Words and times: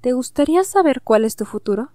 ¿Te 0.00 0.12
gustaría 0.12 0.64
saber 0.64 1.02
cuál 1.02 1.26
es 1.26 1.36
tu 1.36 1.44
futuro? 1.44 1.92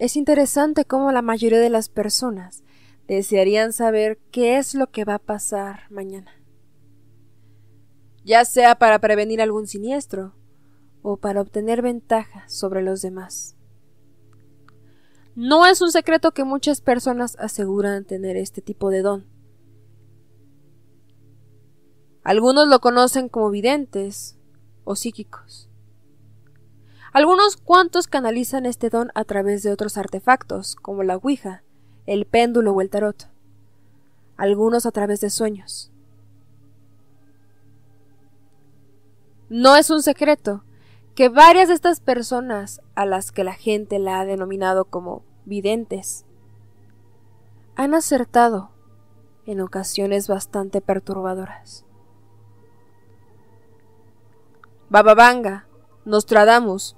Es 0.00 0.16
interesante 0.16 0.84
cómo 0.84 1.12
la 1.12 1.22
mayoría 1.22 1.60
de 1.60 1.70
las 1.70 1.88
personas 1.88 2.64
desearían 3.06 3.72
saber 3.72 4.18
qué 4.32 4.58
es 4.58 4.74
lo 4.74 4.90
que 4.90 5.04
va 5.04 5.14
a 5.14 5.18
pasar 5.20 5.82
mañana. 5.88 6.32
Ya 8.24 8.44
sea 8.44 8.74
para 8.76 8.98
prevenir 8.98 9.40
algún 9.40 9.68
siniestro 9.68 10.34
o 11.02 11.16
para 11.16 11.40
obtener 11.40 11.80
ventaja 11.80 12.48
sobre 12.48 12.82
los 12.82 13.02
demás. 13.02 13.56
No 15.36 15.64
es 15.64 15.80
un 15.80 15.92
secreto 15.92 16.32
que 16.32 16.42
muchas 16.42 16.80
personas 16.80 17.36
aseguran 17.38 18.04
tener 18.04 18.36
este 18.36 18.62
tipo 18.62 18.90
de 18.90 19.02
don. 19.02 19.26
Algunos 22.24 22.66
lo 22.66 22.80
conocen 22.80 23.28
como 23.28 23.48
videntes 23.50 24.36
o 24.82 24.96
psíquicos. 24.96 25.67
Algunos 27.12 27.56
cuantos 27.56 28.06
canalizan 28.06 28.66
este 28.66 28.90
don 28.90 29.10
a 29.14 29.24
través 29.24 29.62
de 29.62 29.72
otros 29.72 29.96
artefactos, 29.96 30.76
como 30.76 31.02
la 31.02 31.16
Ouija, 31.16 31.62
el 32.06 32.26
péndulo 32.26 32.72
o 32.72 32.80
el 32.80 32.90
tarot. 32.90 33.30
Algunos 34.36 34.86
a 34.86 34.90
través 34.90 35.20
de 35.20 35.30
sueños. 35.30 35.90
No 39.48 39.76
es 39.76 39.88
un 39.88 40.02
secreto 40.02 40.64
que 41.14 41.30
varias 41.30 41.68
de 41.68 41.74
estas 41.74 42.00
personas, 42.00 42.82
a 42.94 43.06
las 43.06 43.32
que 43.32 43.42
la 43.42 43.54
gente 43.54 43.98
la 43.98 44.20
ha 44.20 44.24
denominado 44.26 44.84
como 44.84 45.24
videntes, 45.46 46.26
han 47.74 47.94
acertado 47.94 48.70
en 49.46 49.62
ocasiones 49.62 50.28
bastante 50.28 50.82
perturbadoras. 50.82 51.86
Bababanga, 54.90 55.66
Nostradamus, 56.04 56.97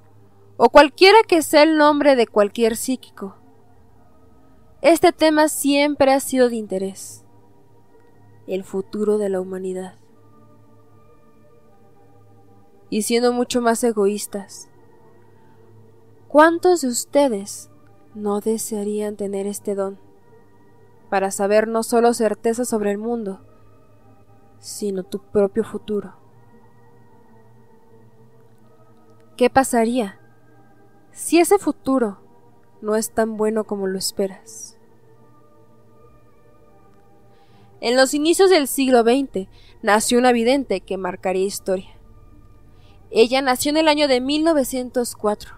o 0.63 0.69
cualquiera 0.69 1.17
que 1.27 1.41
sea 1.41 1.63
el 1.63 1.79
nombre 1.79 2.17
de 2.17 2.27
cualquier 2.27 2.77
psíquico. 2.77 3.35
Este 4.83 5.11
tema 5.11 5.49
siempre 5.49 6.13
ha 6.13 6.21
sido 6.21 6.51
de 6.51 6.57
interés. 6.57 7.25
El 8.47 8.63
futuro 8.63 9.17
de 9.17 9.31
la 9.31 9.41
humanidad. 9.41 9.95
Y 12.91 13.03
siendo 13.03 13.33
mucho 13.33 13.63
más 13.63 13.83
egoístas, 13.85 14.69
¿cuántos 16.29 16.83
de 16.83 16.89
ustedes 16.89 17.71
no 18.15 18.41
desearían 18.41 19.17
tener 19.17 19.47
este 19.47 19.75
don 19.75 19.99
para 21.09 21.31
saber 21.31 21.69
no 21.69 21.83
solo 21.83 22.13
certeza 22.13 22.67
sobre 22.67 22.91
el 22.91 22.99
mundo, 22.99 23.41
sino 24.59 25.05
tu 25.05 25.21
propio 25.21 25.65
futuro? 25.65 26.17
¿Qué 29.39 29.49
pasaría 29.49 30.20
si 31.21 31.39
ese 31.39 31.59
futuro 31.59 32.17
no 32.81 32.97
es 32.97 33.11
tan 33.11 33.37
bueno 33.37 33.65
como 33.65 33.87
lo 33.87 33.99
esperas. 33.99 34.79
En 37.83 37.95
los 37.95 38.15
inicios 38.15 38.49
del 38.49 38.67
siglo 38.67 39.03
XX 39.03 39.47
nació 39.83 40.19
una 40.19 40.33
vidente 40.33 40.81
que 40.81 40.97
marcaría 40.97 41.45
historia. 41.45 41.91
Ella 43.11 43.43
nació 43.43 43.69
en 43.69 43.77
el 43.77 43.89
año 43.89 44.09
de 44.09 44.23
1904 44.23 45.57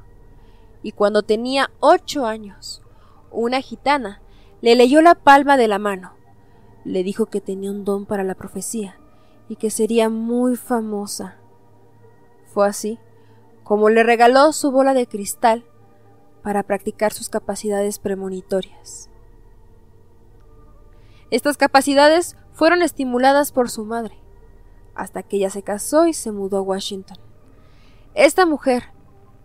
y 0.82 0.90
cuando 0.90 1.22
tenía 1.22 1.70
ocho 1.78 2.26
años, 2.26 2.82
una 3.30 3.60
gitana 3.60 4.20
le 4.62 4.74
leyó 4.74 5.00
la 5.00 5.14
palma 5.14 5.56
de 5.56 5.68
la 5.68 5.78
mano. 5.78 6.14
Le 6.84 7.04
dijo 7.04 7.26
que 7.26 7.40
tenía 7.40 7.70
un 7.70 7.84
don 7.84 8.04
para 8.04 8.24
la 8.24 8.34
profecía 8.34 8.98
y 9.48 9.54
que 9.54 9.70
sería 9.70 10.08
muy 10.08 10.56
famosa. 10.56 11.36
Fue 12.52 12.66
así 12.66 12.98
como 13.64 13.88
le 13.88 14.02
regaló 14.02 14.52
su 14.52 14.70
bola 14.70 14.94
de 14.94 15.06
cristal 15.06 15.64
para 16.42 16.62
practicar 16.62 17.12
sus 17.12 17.28
capacidades 17.28 17.98
premonitorias. 17.98 19.08
Estas 21.30 21.56
capacidades 21.56 22.36
fueron 22.52 22.82
estimuladas 22.82 23.52
por 23.52 23.70
su 23.70 23.84
madre, 23.84 24.18
hasta 24.94 25.22
que 25.22 25.36
ella 25.36 25.50
se 25.50 25.62
casó 25.62 26.06
y 26.06 26.12
se 26.12 26.32
mudó 26.32 26.58
a 26.58 26.62
Washington. 26.62 27.18
Esta 28.14 28.44
mujer, 28.44 28.84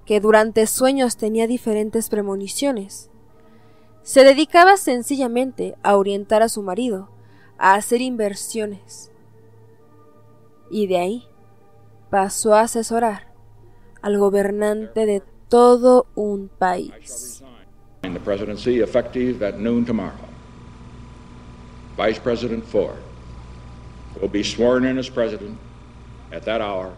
que 0.06 0.20
durante 0.20 0.68
sueños 0.68 1.16
tenía 1.16 1.48
diferentes 1.48 2.10
premoniciones, 2.10 3.10
se 4.04 4.24
dedicaba 4.24 4.78
sencillamente 4.78 5.78
a 5.84 5.98
orientar 5.98 6.42
a 6.42 6.50
su 6.50 6.64
marido 6.64 7.10
a 7.58 7.76
hacer 7.76 8.02
inversiones. 8.02 9.12
Y 10.70 10.88
de 10.88 10.98
ahí 10.98 11.28
pasó 12.10 12.54
a 12.54 12.62
asesorar 12.62 13.27
al 14.02 14.18
gobernante 14.18 15.06
de 15.06 15.22
todo 15.50 16.08
un 16.16 16.50
país. 16.50 17.44
The 18.02 18.20
presidency 18.20 18.82
effective 18.82 19.44
at 19.44 19.56
noon 19.56 19.86
tomorrow. 19.86 20.28
Vice 21.98 22.20
President 22.20 22.64
Ford 22.64 22.98
will 24.22 24.30
be 24.30 24.44
sworn 24.44 24.86
in 24.86 24.98
as 24.98 25.10
president 25.10 25.58
at 26.32 26.44
that 26.44 26.62
hour. 26.62 26.92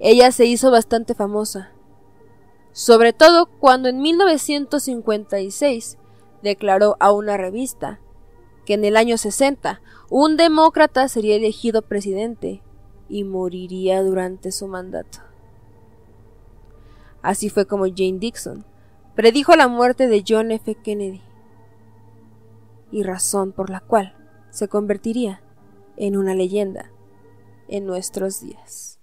Ella 0.00 0.32
se 0.32 0.46
hizo 0.46 0.70
bastante 0.70 1.14
famosa, 1.14 1.70
sobre 2.72 3.12
todo 3.12 3.46
cuando 3.46 3.88
en 3.88 4.00
1956 4.00 5.96
declaró 6.42 6.96
a 6.98 7.12
una 7.12 7.36
revista 7.36 8.00
que 8.64 8.74
en 8.74 8.84
el 8.84 8.96
año 8.96 9.16
60 9.16 9.80
un 10.10 10.36
demócrata 10.36 11.08
sería 11.08 11.36
elegido 11.36 11.82
presidente 11.82 12.62
y 13.12 13.24
moriría 13.24 14.02
durante 14.02 14.50
su 14.52 14.66
mandato. 14.68 15.18
Así 17.20 17.50
fue 17.50 17.66
como 17.66 17.84
Jane 17.84 18.18
Dixon 18.18 18.64
predijo 19.14 19.54
la 19.54 19.68
muerte 19.68 20.08
de 20.08 20.24
John 20.26 20.50
F. 20.50 20.74
Kennedy, 20.76 21.20
y 22.90 23.02
razón 23.02 23.52
por 23.52 23.68
la 23.68 23.80
cual 23.80 24.16
se 24.48 24.68
convertiría 24.68 25.42
en 25.98 26.16
una 26.16 26.34
leyenda 26.34 26.90
en 27.68 27.84
nuestros 27.84 28.40
días. 28.40 29.01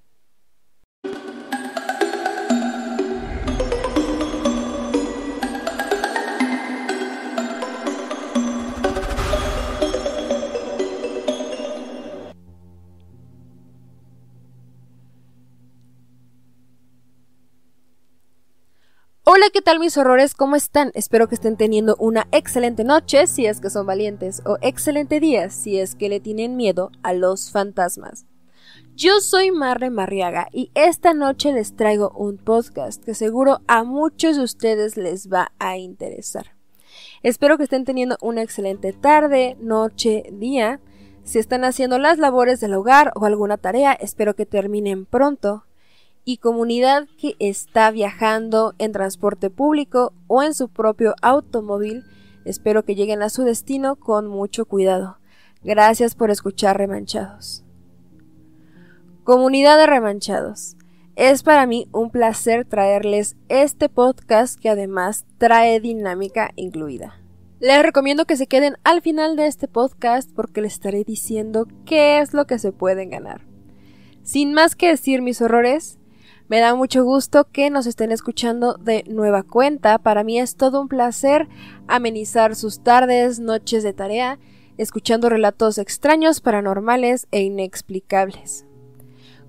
¿Qué 19.51 19.61
tal 19.63 19.79
mis 19.79 19.97
horrores? 19.97 20.35
¿Cómo 20.35 20.55
están? 20.55 20.91
Espero 20.93 21.27
que 21.27 21.33
estén 21.33 21.57
teniendo 21.57 21.95
una 21.97 22.27
excelente 22.31 22.83
noche 22.83 23.25
si 23.25 23.47
es 23.47 23.59
que 23.59 23.71
son 23.71 23.87
valientes 23.87 24.43
o 24.45 24.57
excelente 24.61 25.19
día 25.19 25.49
si 25.49 25.79
es 25.79 25.95
que 25.95 26.09
le 26.09 26.19
tienen 26.19 26.55
miedo 26.55 26.91
a 27.01 27.13
los 27.13 27.49
fantasmas. 27.51 28.25
Yo 28.95 29.21
soy 29.21 29.49
Marre 29.49 29.89
Marriaga 29.89 30.49
y 30.51 30.71
esta 30.75 31.13
noche 31.15 31.51
les 31.51 31.75
traigo 31.75 32.11
un 32.15 32.37
podcast 32.37 33.03
que 33.03 33.15
seguro 33.15 33.61
a 33.67 33.83
muchos 33.83 34.37
de 34.37 34.43
ustedes 34.43 34.97
les 34.97 35.31
va 35.31 35.51
a 35.57 35.77
interesar. 35.77 36.53
Espero 37.23 37.57
que 37.57 37.63
estén 37.63 37.85
teniendo 37.85 38.17
una 38.21 38.43
excelente 38.43 38.93
tarde, 38.93 39.57
noche, 39.59 40.25
día. 40.31 40.79
Si 41.23 41.39
están 41.39 41.63
haciendo 41.63 41.97
las 41.97 42.19
labores 42.19 42.59
del 42.59 42.75
hogar 42.75 43.13
o 43.15 43.25
alguna 43.25 43.57
tarea, 43.57 43.93
espero 43.93 44.35
que 44.35 44.45
terminen 44.45 45.05
pronto 45.05 45.63
y 46.25 46.37
comunidad 46.37 47.07
que 47.17 47.35
está 47.39 47.91
viajando 47.91 48.73
en 48.77 48.91
transporte 48.91 49.49
público 49.49 50.13
o 50.27 50.43
en 50.43 50.53
su 50.53 50.69
propio 50.69 51.15
automóvil. 51.21 52.03
Espero 52.45 52.83
que 52.83 52.95
lleguen 52.95 53.21
a 53.21 53.29
su 53.29 53.43
destino 53.43 53.95
con 53.95 54.27
mucho 54.27 54.65
cuidado. 54.65 55.17
Gracias 55.63 56.15
por 56.15 56.31
escuchar 56.31 56.77
Remanchados. 56.77 57.63
Comunidad 59.23 59.77
de 59.77 59.85
Remanchados. 59.85 60.75
Es 61.15 61.43
para 61.43 61.65
mí 61.65 61.87
un 61.91 62.11
placer 62.11 62.65
traerles 62.65 63.35
este 63.49 63.89
podcast 63.89 64.57
que 64.57 64.69
además 64.69 65.25
trae 65.37 65.81
dinámica 65.81 66.51
incluida. 66.55 67.19
Les 67.59 67.83
recomiendo 67.83 68.23
que 68.23 68.37
se 68.37 68.47
queden 68.47 68.77
al 68.85 69.01
final 69.01 69.35
de 69.35 69.47
este 69.47 69.67
podcast 69.67 70.31
porque 70.33 70.61
les 70.61 70.73
estaré 70.73 71.03
diciendo 71.03 71.67
qué 71.85 72.21
es 72.21 72.33
lo 72.33 72.47
que 72.47 72.57
se 72.57 72.71
pueden 72.71 73.09
ganar. 73.09 73.41
Sin 74.23 74.53
más 74.53 74.77
que 74.77 74.87
decir 74.87 75.21
mis 75.21 75.41
horrores, 75.41 75.98
me 76.49 76.59
da 76.59 76.73
mucho 76.73 77.03
gusto 77.03 77.47
que 77.51 77.69
nos 77.69 77.85
estén 77.85 78.11
escuchando 78.11 78.73
de 78.73 79.03
nueva 79.07 79.43
cuenta. 79.43 79.99
Para 79.99 80.23
mí 80.23 80.39
es 80.39 80.55
todo 80.55 80.81
un 80.81 80.87
placer 80.87 81.47
amenizar 81.87 82.55
sus 82.55 82.83
tardes, 82.83 83.39
noches 83.39 83.83
de 83.83 83.93
tarea, 83.93 84.39
escuchando 84.77 85.29
relatos 85.29 85.77
extraños, 85.77 86.41
paranormales 86.41 87.27
e 87.29 87.43
inexplicables. 87.43 88.65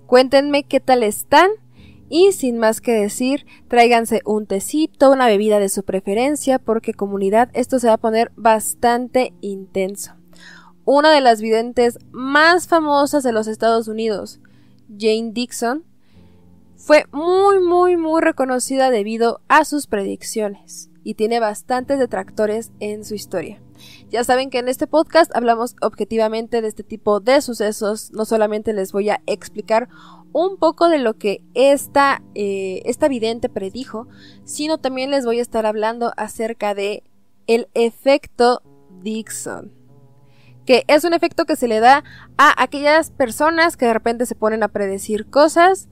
Cuéntenme 0.05 0.63
qué 0.63 0.79
tal 0.79 1.01
están 1.01 1.49
y 2.07 2.33
sin 2.33 2.59
más 2.59 2.81
que 2.81 2.91
decir, 2.91 3.47
tráiganse 3.67 4.21
un 4.23 4.45
tecito, 4.45 5.11
una 5.11 5.25
bebida 5.25 5.57
de 5.57 5.69
su 5.69 5.83
preferencia, 5.83 6.59
porque 6.59 6.93
comunidad 6.93 7.49
esto 7.53 7.79
se 7.79 7.87
va 7.87 7.93
a 7.93 7.97
poner 7.97 8.31
bastante 8.35 9.33
intenso. 9.41 10.13
Una 10.85 11.11
de 11.11 11.21
las 11.21 11.41
videntes 11.41 11.97
más 12.11 12.67
famosas 12.67 13.23
de 13.23 13.31
los 13.31 13.47
Estados 13.47 13.87
Unidos, 13.87 14.39
Jane 14.89 15.31
Dixon, 15.31 15.85
Fue 16.83 17.05
muy 17.11 17.59
muy 17.59 17.95
muy 17.95 18.21
reconocida 18.21 18.89
debido 18.89 19.39
a 19.47 19.65
sus 19.65 19.85
predicciones 19.85 20.89
y 21.03 21.13
tiene 21.13 21.39
bastantes 21.39 21.99
detractores 21.99 22.71
en 22.79 23.05
su 23.05 23.13
historia. 23.13 23.61
Ya 24.09 24.23
saben 24.23 24.49
que 24.49 24.57
en 24.57 24.67
este 24.67 24.87
podcast 24.87 25.29
hablamos 25.35 25.75
objetivamente 25.81 26.59
de 26.59 26.67
este 26.67 26.81
tipo 26.81 27.19
de 27.19 27.41
sucesos, 27.41 28.11
no 28.13 28.25
solamente 28.25 28.73
les 28.73 28.93
voy 28.93 29.11
a 29.11 29.21
explicar 29.27 29.89
un 30.33 30.57
poco 30.57 30.89
de 30.89 30.97
lo 30.97 31.19
que 31.19 31.43
esta, 31.53 32.23
eh, 32.33 32.81
esta 32.85 33.07
vidente 33.07 33.47
predijo, 33.47 34.07
sino 34.43 34.79
también 34.79 35.11
les 35.11 35.23
voy 35.23 35.37
a 35.37 35.43
estar 35.43 35.67
hablando 35.67 36.13
acerca 36.17 36.73
de 36.73 37.03
el 37.45 37.67
efecto 37.75 38.63
Dixon 39.03 39.71
que 40.65 40.83
es 40.87 41.03
un 41.03 41.13
efecto 41.13 41.45
que 41.45 41.55
se 41.55 41.67
le 41.67 41.79
da 41.79 42.03
a 42.37 42.63
aquellas 42.63 43.11
personas 43.11 43.77
que 43.77 43.85
de 43.85 43.93
repente 43.93 44.25
se 44.25 44.35
ponen 44.35 44.63
a 44.63 44.67
predecir 44.67 45.27
cosas 45.29 45.89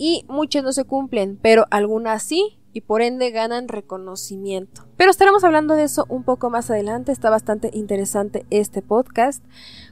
y 0.00 0.24
muchas 0.28 0.64
no 0.64 0.72
se 0.72 0.84
cumplen, 0.84 1.38
pero 1.42 1.66
algunas 1.70 2.22
sí 2.22 2.58
y 2.72 2.80
por 2.80 3.02
ende 3.02 3.30
ganan 3.32 3.68
reconocimiento. 3.68 4.86
Pero 4.96 5.10
estaremos 5.10 5.44
hablando 5.44 5.74
de 5.74 5.82
eso 5.82 6.06
un 6.08 6.24
poco 6.24 6.48
más 6.48 6.70
adelante, 6.70 7.12
está 7.12 7.28
bastante 7.28 7.68
interesante 7.74 8.46
este 8.48 8.80
podcast. 8.80 9.44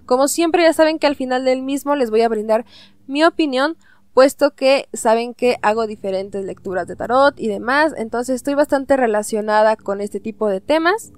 Como 0.06 0.26
siempre 0.26 0.62
ya 0.62 0.72
saben 0.72 0.98
que 0.98 1.06
al 1.06 1.14
final 1.14 1.44
del 1.44 1.60
mismo 1.60 1.94
les 1.94 2.08
voy 2.08 2.22
a 2.22 2.28
brindar 2.30 2.64
mi 3.06 3.22
opinión, 3.22 3.76
puesto 4.14 4.54
que 4.54 4.88
saben 4.94 5.34
que 5.34 5.58
hago 5.60 5.86
diferentes 5.86 6.42
lecturas 6.42 6.86
de 6.86 6.96
tarot 6.96 7.38
y 7.38 7.48
demás, 7.48 7.92
entonces 7.94 8.36
estoy 8.36 8.54
bastante 8.54 8.96
relacionada 8.96 9.76
con 9.76 10.00
este 10.00 10.20
tipo 10.20 10.48
de 10.48 10.62
temas 10.62 11.12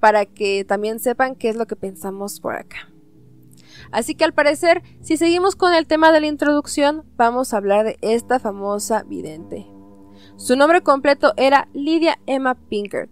para 0.00 0.26
que 0.26 0.64
también 0.64 0.98
sepan 0.98 1.36
qué 1.36 1.48
es 1.48 1.54
lo 1.54 1.66
que 1.66 1.76
pensamos 1.76 2.40
por 2.40 2.56
acá. 2.56 2.91
Así 3.92 4.14
que 4.14 4.24
al 4.24 4.32
parecer, 4.32 4.82
si 5.02 5.16
seguimos 5.16 5.54
con 5.54 5.74
el 5.74 5.86
tema 5.86 6.10
de 6.10 6.20
la 6.20 6.26
introducción, 6.26 7.04
vamos 7.16 7.52
a 7.52 7.58
hablar 7.58 7.84
de 7.84 7.98
esta 8.00 8.38
famosa 8.38 9.02
vidente. 9.04 9.66
Su 10.36 10.56
nombre 10.56 10.82
completo 10.82 11.34
era 11.36 11.68
Lydia 11.74 12.18
Emma 12.26 12.54
Pinkert. 12.54 13.10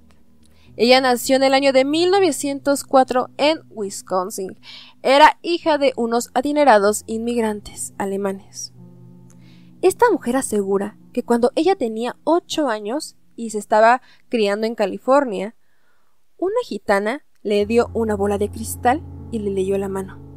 Ella 0.76 1.02
nació 1.02 1.36
en 1.36 1.42
el 1.42 1.52
año 1.52 1.74
de 1.74 1.84
1904 1.84 3.28
en 3.36 3.60
Wisconsin. 3.68 4.58
Era 5.02 5.38
hija 5.42 5.76
de 5.76 5.92
unos 5.96 6.30
adinerados 6.32 7.04
inmigrantes 7.06 7.92
alemanes. 7.98 8.72
Esta 9.82 10.10
mujer 10.10 10.36
asegura 10.36 10.96
que 11.12 11.24
cuando 11.24 11.52
ella 11.56 11.76
tenía 11.76 12.16
8 12.24 12.68
años 12.68 13.16
y 13.36 13.50
se 13.50 13.58
estaba 13.58 14.00
criando 14.30 14.66
en 14.66 14.74
California, 14.74 15.56
una 16.38 16.56
gitana 16.64 17.26
le 17.42 17.66
dio 17.66 17.90
una 17.92 18.14
bola 18.16 18.38
de 18.38 18.50
cristal 18.50 19.02
y 19.30 19.40
le 19.40 19.50
leyó 19.50 19.76
la 19.76 19.88
mano. 19.88 20.29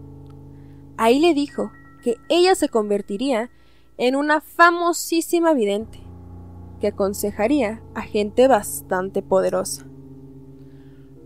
Ahí 0.98 1.19
le 1.19 1.34
dijo 1.34 1.72
que 2.04 2.18
ella 2.30 2.56
se 2.56 2.69
convertiría 2.69 3.50
en 3.98 4.16
una 4.16 4.40
famosísima 4.42 5.54
vidente 5.54 6.00
que 6.80 6.88
aconsejaría 6.88 7.84
a 7.95 8.01
gente 8.01 8.48
bastante 8.48 9.22
poderosa. 9.22 9.86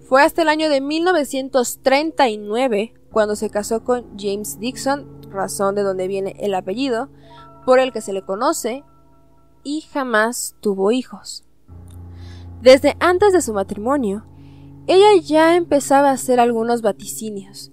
Fue 0.08 0.24
hasta 0.24 0.42
el 0.44 0.50
año 0.50 0.70
de 0.70 0.82
1939 0.82 2.94
cuando 3.12 3.36
se 3.36 3.50
casó 3.50 3.84
con 3.84 4.06
James 4.18 4.60
Dixon, 4.60 5.32
razón 5.32 5.76
de 5.76 5.84
donde 5.84 6.08
viene 6.08 6.36
el 6.40 6.54
apellido, 6.54 7.10
por 7.66 7.80
el 7.80 7.92
que 7.92 8.02
se 8.02 8.14
le 8.14 8.22
conoce, 8.22 8.84
y 9.64 9.82
jamás 9.82 10.56
tuvo 10.62 10.92
hijos. 10.92 11.44
Desde 12.62 12.96
antes 13.00 13.34
de 13.34 13.42
su 13.42 13.54
matrimonio, 13.54 14.26
ella 14.88 15.20
ya 15.22 15.56
empezaba 15.56 16.10
a 16.10 16.14
hacer 16.14 16.40
algunos 16.40 16.82
vaticinios, 16.82 17.72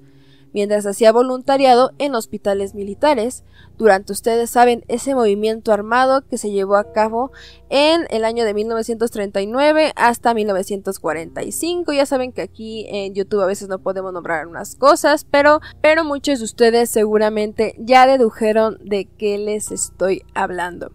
mientras 0.54 0.86
hacía 0.86 1.12
voluntariado 1.12 1.90
en 1.98 2.14
hospitales 2.14 2.74
militares, 2.74 3.44
durante 3.76 4.12
ustedes 4.12 4.50
saben 4.50 4.84
ese 4.88 5.14
movimiento 5.14 5.72
armado 5.72 6.22
que 6.22 6.38
se 6.38 6.52
llevó 6.52 6.76
a 6.76 6.92
cabo 6.92 7.32
en 7.68 8.06
el 8.08 8.24
año 8.24 8.44
de 8.44 8.54
1939 8.54 9.92
hasta 9.96 10.32
1945. 10.32 11.92
Ya 11.92 12.06
saben 12.06 12.32
que 12.32 12.42
aquí 12.42 12.86
en 12.88 13.14
YouTube 13.14 13.42
a 13.42 13.46
veces 13.46 13.68
no 13.68 13.80
podemos 13.80 14.12
nombrar 14.12 14.46
unas 14.46 14.76
cosas, 14.76 15.26
pero, 15.28 15.60
pero 15.82 16.04
muchos 16.04 16.38
de 16.38 16.44
ustedes 16.44 16.88
seguramente 16.88 17.74
ya 17.78 18.06
dedujeron 18.06 18.78
de 18.84 19.06
qué 19.18 19.36
les 19.38 19.72
estoy 19.72 20.22
hablando. 20.34 20.92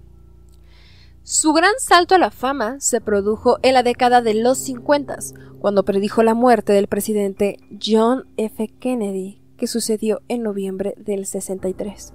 Su 1.23 1.53
gran 1.53 1.73
salto 1.77 2.15
a 2.15 2.17
la 2.17 2.31
fama 2.31 2.77
se 2.79 3.01
produjo 3.01 3.59
en 3.61 3.73
la 3.73 3.83
década 3.83 4.21
de 4.21 4.33
los 4.33 4.57
50, 4.57 5.17
cuando 5.59 5.83
predijo 5.83 6.23
la 6.23 6.33
muerte 6.33 6.73
del 6.73 6.87
presidente 6.87 7.57
John 7.79 8.25
F. 8.37 8.67
Kennedy 8.79 9.38
que 9.59 9.67
sucedió 9.67 10.21
en 10.27 10.41
noviembre 10.41 10.95
del 10.97 11.25
63. 11.25 12.13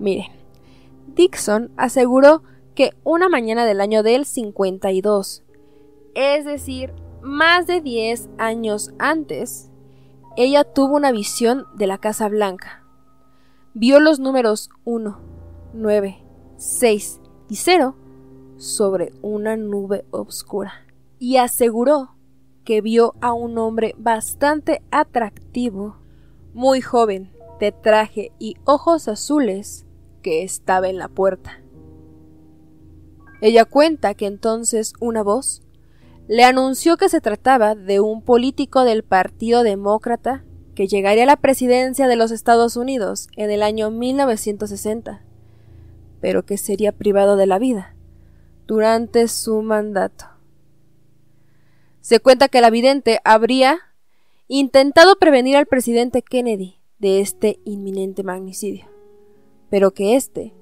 Miren, 0.00 0.26
Dixon 1.14 1.70
aseguró 1.76 2.42
que 2.74 2.92
una 3.04 3.28
mañana 3.28 3.66
del 3.66 3.80
año 3.80 4.02
del 4.02 4.24
52, 4.24 5.44
es 6.14 6.44
decir, 6.44 6.92
más 7.22 7.66
de 7.66 7.80
10 7.80 8.30
años 8.38 8.92
antes, 8.98 9.70
ella 10.36 10.64
tuvo 10.64 10.96
una 10.96 11.12
visión 11.12 11.66
de 11.74 11.86
la 11.86 11.98
Casa 11.98 12.28
Blanca. 12.28 12.82
Vio 13.74 14.00
los 14.00 14.18
números 14.18 14.70
1, 14.84 15.20
9, 15.74 16.24
6 16.56 17.20
y 17.48 17.56
0 17.56 17.96
sobre 18.56 19.12
una 19.22 19.56
nube 19.56 20.04
oscura 20.10 20.72
y 21.18 21.36
aseguró 21.36 22.14
que 22.64 22.80
vio 22.80 23.14
a 23.20 23.32
un 23.32 23.58
hombre 23.58 23.94
bastante 23.98 24.82
atractivo, 24.90 25.96
muy 26.54 26.80
joven, 26.80 27.32
de 27.58 27.72
traje 27.72 28.32
y 28.38 28.56
ojos 28.64 29.08
azules, 29.08 29.86
que 30.22 30.42
estaba 30.42 30.88
en 30.88 30.98
la 30.98 31.08
puerta. 31.08 31.60
Ella 33.40 33.64
cuenta 33.64 34.14
que 34.14 34.26
entonces 34.26 34.92
una 35.00 35.22
voz 35.22 35.62
le 36.28 36.44
anunció 36.44 36.96
que 36.96 37.08
se 37.08 37.20
trataba 37.20 37.74
de 37.74 38.00
un 38.00 38.22
político 38.22 38.84
del 38.84 39.02
Partido 39.02 39.62
Demócrata 39.62 40.44
que 40.74 40.86
llegaría 40.86 41.24
a 41.24 41.26
la 41.26 41.36
presidencia 41.36 42.06
de 42.06 42.16
los 42.16 42.30
Estados 42.30 42.76
Unidos 42.76 43.28
en 43.36 43.50
el 43.50 43.62
año 43.62 43.90
1960, 43.90 45.22
pero 46.20 46.44
que 46.44 46.56
sería 46.56 46.92
privado 46.92 47.36
de 47.36 47.46
la 47.46 47.58
vida 47.58 47.96
durante 48.66 49.26
su 49.26 49.62
mandato. 49.62 50.26
Se 52.00 52.18
cuenta 52.20 52.48
que 52.48 52.60
la 52.60 52.70
vidente 52.70 53.20
habría 53.24 53.78
intentado 54.48 55.16
prevenir 55.18 55.56
al 55.56 55.66
presidente 55.66 56.22
Kennedy 56.22 56.80
de 56.98 57.20
este 57.20 57.60
inminente 57.64 58.22
magnicidio, 58.22 58.86
pero 59.68 59.92
que 59.92 60.16
éste 60.16 60.54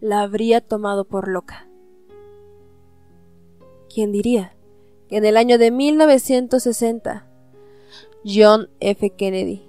la 0.00 0.20
habría 0.20 0.60
tomado 0.60 1.04
por 1.04 1.28
loca. 1.28 1.68
¿Quién 3.92 4.12
diría 4.12 4.56
que 5.08 5.16
en 5.16 5.24
el 5.24 5.36
año 5.36 5.56
de 5.56 5.70
1960 5.70 7.28
John 8.24 8.68
F. 8.80 9.10
Kennedy 9.10 9.62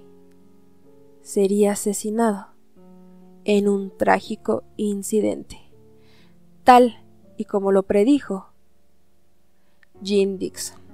sería 1.22 1.72
asesinado 1.72 2.48
en 3.44 3.68
un 3.68 3.96
trágico 3.96 4.64
incidente, 4.76 5.58
tal 6.64 7.04
y 7.36 7.44
como 7.44 7.70
lo 7.70 7.84
predijo 7.84 8.48
Jean 10.02 10.38
Dixon? 10.38 10.87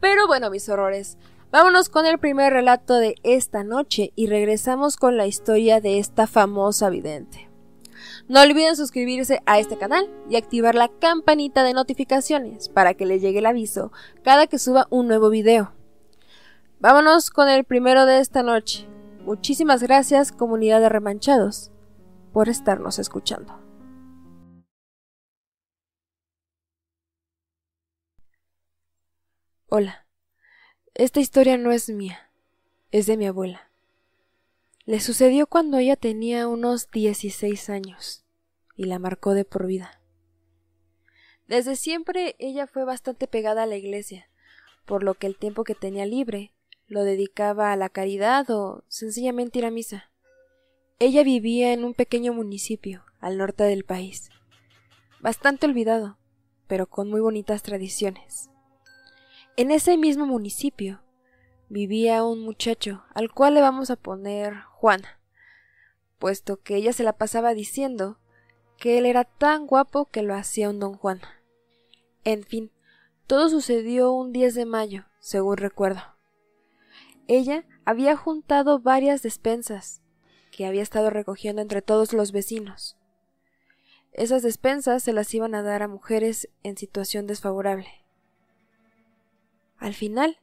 Pero 0.00 0.26
bueno, 0.26 0.50
mis 0.50 0.68
horrores, 0.68 1.18
vámonos 1.50 1.88
con 1.88 2.06
el 2.06 2.18
primer 2.18 2.52
relato 2.52 2.94
de 2.94 3.14
esta 3.22 3.64
noche 3.64 4.12
y 4.16 4.26
regresamos 4.26 4.96
con 4.96 5.16
la 5.16 5.26
historia 5.26 5.80
de 5.80 5.98
esta 5.98 6.26
famosa 6.26 6.88
vidente. 6.90 7.50
No 8.28 8.40
olviden 8.40 8.76
suscribirse 8.76 9.42
a 9.46 9.58
este 9.58 9.76
canal 9.76 10.08
y 10.28 10.36
activar 10.36 10.74
la 10.74 10.88
campanita 10.88 11.64
de 11.64 11.74
notificaciones 11.74 12.68
para 12.68 12.94
que 12.94 13.06
les 13.06 13.20
llegue 13.20 13.40
el 13.40 13.46
aviso 13.46 13.92
cada 14.22 14.46
que 14.46 14.58
suba 14.58 14.86
un 14.90 15.06
nuevo 15.06 15.30
video. 15.30 15.72
Vámonos 16.78 17.30
con 17.30 17.48
el 17.48 17.64
primero 17.64 18.06
de 18.06 18.20
esta 18.20 18.42
noche. 18.42 18.88
Muchísimas 19.24 19.82
gracias 19.82 20.32
comunidad 20.32 20.80
de 20.80 20.88
remanchados 20.88 21.70
por 22.32 22.48
estarnos 22.48 22.98
escuchando. 22.98 23.69
Hola. 29.72 30.04
Esta 30.94 31.20
historia 31.20 31.56
no 31.56 31.70
es 31.70 31.90
mía, 31.90 32.28
es 32.90 33.06
de 33.06 33.16
mi 33.16 33.28
abuela. 33.28 33.70
Le 34.84 34.98
sucedió 34.98 35.46
cuando 35.46 35.78
ella 35.78 35.94
tenía 35.94 36.48
unos 36.48 36.90
16 36.90 37.70
años 37.70 38.24
y 38.74 38.86
la 38.86 38.98
marcó 38.98 39.32
de 39.32 39.44
por 39.44 39.68
vida. 39.68 40.02
Desde 41.46 41.76
siempre 41.76 42.34
ella 42.40 42.66
fue 42.66 42.84
bastante 42.84 43.28
pegada 43.28 43.62
a 43.62 43.66
la 43.66 43.76
iglesia, 43.76 44.28
por 44.86 45.04
lo 45.04 45.14
que 45.14 45.28
el 45.28 45.36
tiempo 45.36 45.62
que 45.62 45.76
tenía 45.76 46.04
libre 46.04 46.52
lo 46.88 47.04
dedicaba 47.04 47.70
a 47.70 47.76
la 47.76 47.90
caridad 47.90 48.50
o 48.50 48.82
sencillamente 48.88 49.60
ir 49.60 49.66
a 49.66 49.70
misa. 49.70 50.10
Ella 50.98 51.22
vivía 51.22 51.72
en 51.72 51.84
un 51.84 51.94
pequeño 51.94 52.32
municipio 52.32 53.04
al 53.20 53.38
norte 53.38 53.62
del 53.62 53.84
país, 53.84 54.30
bastante 55.20 55.66
olvidado, 55.66 56.18
pero 56.66 56.88
con 56.88 57.08
muy 57.08 57.20
bonitas 57.20 57.62
tradiciones. 57.62 58.49
En 59.56 59.70
ese 59.70 59.96
mismo 59.96 60.26
municipio 60.26 61.02
vivía 61.68 62.24
un 62.24 62.40
muchacho 62.40 63.04
al 63.14 63.32
cual 63.32 63.54
le 63.54 63.60
vamos 63.60 63.90
a 63.90 63.96
poner 63.96 64.62
Juana, 64.72 65.20
puesto 66.18 66.60
que 66.62 66.76
ella 66.76 66.92
se 66.92 67.02
la 67.02 67.14
pasaba 67.14 67.52
diciendo 67.54 68.18
que 68.78 68.98
él 68.98 69.06
era 69.06 69.24
tan 69.24 69.66
guapo 69.66 70.06
que 70.06 70.22
lo 70.22 70.34
hacía 70.34 70.70
un 70.70 70.80
don 70.80 70.94
Juan. 70.94 71.20
En 72.24 72.44
fin, 72.44 72.72
todo 73.26 73.48
sucedió 73.48 74.12
un 74.12 74.32
10 74.32 74.54
de 74.54 74.64
mayo, 74.64 75.04
según 75.18 75.58
recuerdo. 75.58 76.00
Ella 77.28 77.64
había 77.84 78.16
juntado 78.16 78.80
varias 78.80 79.22
despensas 79.22 80.02
que 80.50 80.66
había 80.66 80.82
estado 80.82 81.10
recogiendo 81.10 81.62
entre 81.62 81.82
todos 81.82 82.12
los 82.12 82.32
vecinos. 82.32 82.96
Esas 84.12 84.42
despensas 84.42 85.02
se 85.02 85.12
las 85.12 85.32
iban 85.34 85.54
a 85.54 85.62
dar 85.62 85.82
a 85.82 85.88
mujeres 85.88 86.48
en 86.62 86.76
situación 86.76 87.26
desfavorable. 87.26 87.99
Al 89.80 89.94
final, 89.94 90.38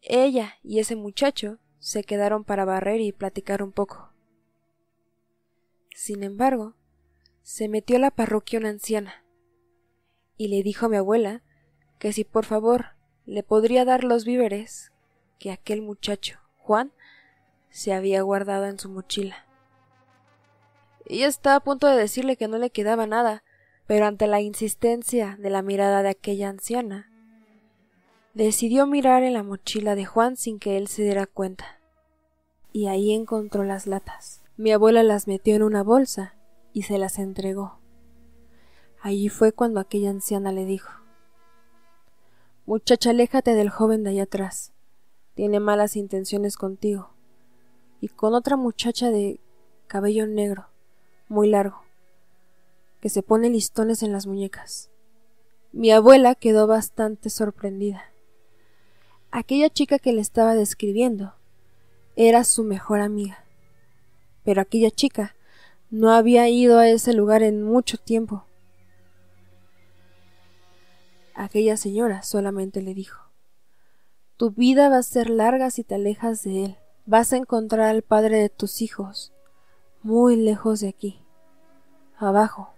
ella 0.00 0.54
y 0.62 0.78
ese 0.78 0.94
muchacho 0.94 1.58
se 1.80 2.04
quedaron 2.04 2.44
para 2.44 2.64
barrer 2.64 3.00
y 3.00 3.10
platicar 3.10 3.64
un 3.64 3.72
poco. 3.72 4.12
Sin 5.94 6.22
embargo, 6.22 6.76
se 7.42 7.68
metió 7.68 7.96
a 7.96 7.98
la 7.98 8.12
parroquia 8.12 8.60
una 8.60 8.68
anciana 8.68 9.24
y 10.36 10.48
le 10.48 10.62
dijo 10.62 10.86
a 10.86 10.88
mi 10.88 10.96
abuela 10.96 11.42
que 11.98 12.12
si 12.12 12.22
por 12.22 12.44
favor 12.44 12.94
le 13.26 13.42
podría 13.42 13.84
dar 13.84 14.04
los 14.04 14.24
víveres 14.24 14.92
que 15.40 15.50
aquel 15.50 15.82
muchacho, 15.82 16.38
Juan, 16.58 16.92
se 17.70 17.92
había 17.92 18.22
guardado 18.22 18.66
en 18.66 18.78
su 18.78 18.88
mochila. 18.88 19.46
Ella 21.06 21.26
estaba 21.26 21.56
a 21.56 21.60
punto 21.64 21.88
de 21.88 21.96
decirle 21.96 22.36
que 22.36 22.46
no 22.46 22.58
le 22.58 22.70
quedaba 22.70 23.06
nada, 23.08 23.42
pero 23.88 24.06
ante 24.06 24.28
la 24.28 24.40
insistencia 24.40 25.36
de 25.40 25.50
la 25.50 25.62
mirada 25.62 26.04
de 26.04 26.10
aquella 26.10 26.48
anciana, 26.48 27.09
decidió 28.34 28.86
mirar 28.86 29.22
en 29.22 29.34
la 29.34 29.42
mochila 29.42 29.94
de 29.94 30.04
Juan 30.04 30.36
sin 30.36 30.58
que 30.58 30.76
él 30.76 30.88
se 30.88 31.02
diera 31.02 31.26
cuenta. 31.26 31.80
Y 32.72 32.86
ahí 32.86 33.12
encontró 33.12 33.64
las 33.64 33.86
latas. 33.86 34.42
Mi 34.56 34.72
abuela 34.72 35.02
las 35.02 35.26
metió 35.26 35.56
en 35.56 35.62
una 35.62 35.82
bolsa 35.82 36.34
y 36.72 36.82
se 36.82 36.98
las 36.98 37.18
entregó. 37.18 37.78
Allí 39.00 39.28
fue 39.28 39.52
cuando 39.52 39.80
aquella 39.80 40.10
anciana 40.10 40.52
le 40.52 40.64
dijo 40.64 40.90
Muchacha, 42.66 43.10
aléjate 43.10 43.54
del 43.54 43.70
joven 43.70 44.04
de 44.04 44.10
allá 44.10 44.24
atrás. 44.24 44.72
Tiene 45.34 45.58
malas 45.58 45.96
intenciones 45.96 46.56
contigo. 46.56 47.10
Y 48.00 48.08
con 48.08 48.34
otra 48.34 48.56
muchacha 48.56 49.10
de 49.10 49.40
cabello 49.86 50.26
negro, 50.26 50.68
muy 51.28 51.48
largo, 51.48 51.82
que 53.00 53.08
se 53.08 53.22
pone 53.22 53.50
listones 53.50 54.02
en 54.02 54.12
las 54.12 54.26
muñecas. 54.26 54.90
Mi 55.72 55.90
abuela 55.90 56.34
quedó 56.34 56.66
bastante 56.66 57.30
sorprendida. 57.30 58.09
Aquella 59.32 59.70
chica 59.70 60.00
que 60.00 60.12
le 60.12 60.20
estaba 60.20 60.56
describiendo 60.56 61.34
era 62.16 62.42
su 62.42 62.64
mejor 62.64 63.00
amiga. 63.00 63.44
Pero 64.44 64.60
aquella 64.60 64.90
chica 64.90 65.36
no 65.88 66.10
había 66.12 66.48
ido 66.48 66.78
a 66.78 66.88
ese 66.88 67.12
lugar 67.12 67.44
en 67.44 67.62
mucho 67.62 67.96
tiempo. 67.96 68.44
Aquella 71.34 71.76
señora 71.76 72.22
solamente 72.22 72.82
le 72.82 72.92
dijo 72.92 73.30
Tu 74.36 74.50
vida 74.50 74.88
va 74.88 74.98
a 74.98 75.02
ser 75.04 75.30
larga 75.30 75.70
si 75.70 75.84
te 75.84 75.94
alejas 75.94 76.42
de 76.42 76.64
él. 76.64 76.76
Vas 77.06 77.32
a 77.32 77.36
encontrar 77.36 77.86
al 77.86 78.02
padre 78.02 78.38
de 78.38 78.48
tus 78.48 78.82
hijos, 78.82 79.32
muy 80.02 80.36
lejos 80.36 80.80
de 80.80 80.88
aquí, 80.88 81.22
abajo. 82.16 82.74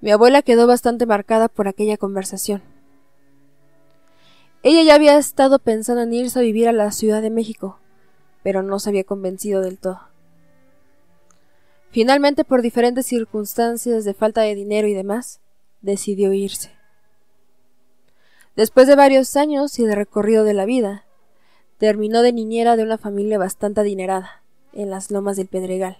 Mi 0.00 0.10
abuela 0.10 0.42
quedó 0.42 0.66
bastante 0.66 1.06
marcada 1.06 1.48
por 1.48 1.68
aquella 1.68 1.96
conversación. 1.96 2.77
Ella 4.62 4.82
ya 4.82 4.94
había 4.96 5.16
estado 5.18 5.60
pensando 5.60 6.02
en 6.02 6.12
irse 6.12 6.38
a 6.38 6.42
vivir 6.42 6.68
a 6.68 6.72
la 6.72 6.90
Ciudad 6.90 7.22
de 7.22 7.30
México, 7.30 7.78
pero 8.42 8.62
no 8.62 8.78
se 8.80 8.90
había 8.90 9.04
convencido 9.04 9.60
del 9.60 9.78
todo. 9.78 10.00
Finalmente, 11.90 12.44
por 12.44 12.60
diferentes 12.60 13.06
circunstancias 13.06 14.04
de 14.04 14.14
falta 14.14 14.42
de 14.42 14.54
dinero 14.54 14.88
y 14.88 14.94
demás, 14.94 15.40
decidió 15.80 16.32
irse. 16.32 16.72
Después 18.56 18.88
de 18.88 18.96
varios 18.96 19.36
años 19.36 19.78
y 19.78 19.86
de 19.86 19.94
recorrido 19.94 20.42
de 20.42 20.54
la 20.54 20.64
vida, 20.64 21.04
terminó 21.78 22.22
de 22.22 22.32
niñera 22.32 22.76
de 22.76 22.82
una 22.82 22.98
familia 22.98 23.38
bastante 23.38 23.80
adinerada, 23.80 24.42
en 24.72 24.90
las 24.90 25.12
lomas 25.12 25.36
del 25.36 25.46
Pedregal. 25.46 25.98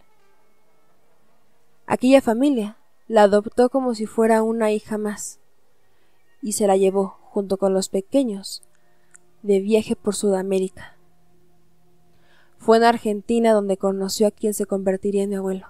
Aquella 1.87 2.21
familia 2.21 2.77
la 3.07 3.23
adoptó 3.23 3.71
como 3.71 3.95
si 3.95 4.07
fuera 4.07 4.43
una 4.43 4.73
hija 4.73 4.99
más, 4.99 5.39
y 6.43 6.53
se 6.53 6.67
la 6.67 6.77
llevó, 6.77 7.18
junto 7.29 7.59
con 7.59 7.75
los 7.75 7.89
pequeños, 7.89 8.63
de 9.43 9.61
viaje 9.61 9.97
por 9.97 10.15
Sudamérica. 10.15 10.97
Fue 12.57 12.79
en 12.79 12.85
Argentina 12.85 13.53
donde 13.53 13.77
conoció 13.77 14.27
a 14.27 14.31
quien 14.31 14.55
se 14.55 14.67
convertiría 14.67 15.23
en 15.23 15.31
mi 15.31 15.37
abuelo. 15.37 15.69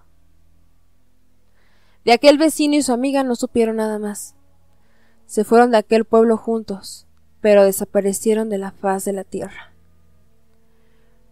De 2.04 2.12
aquel 2.12 2.38
vecino 2.38 2.74
y 2.76 2.82
su 2.82 2.92
amiga 2.92 3.22
no 3.24 3.34
supieron 3.34 3.76
nada 3.76 3.98
más. 3.98 4.34
Se 5.26 5.44
fueron 5.44 5.72
de 5.72 5.78
aquel 5.78 6.04
pueblo 6.04 6.36
juntos, 6.36 7.06
pero 7.40 7.64
desaparecieron 7.64 8.48
de 8.48 8.58
la 8.58 8.70
faz 8.70 9.04
de 9.04 9.12
la 9.12 9.24
tierra. 9.24 9.72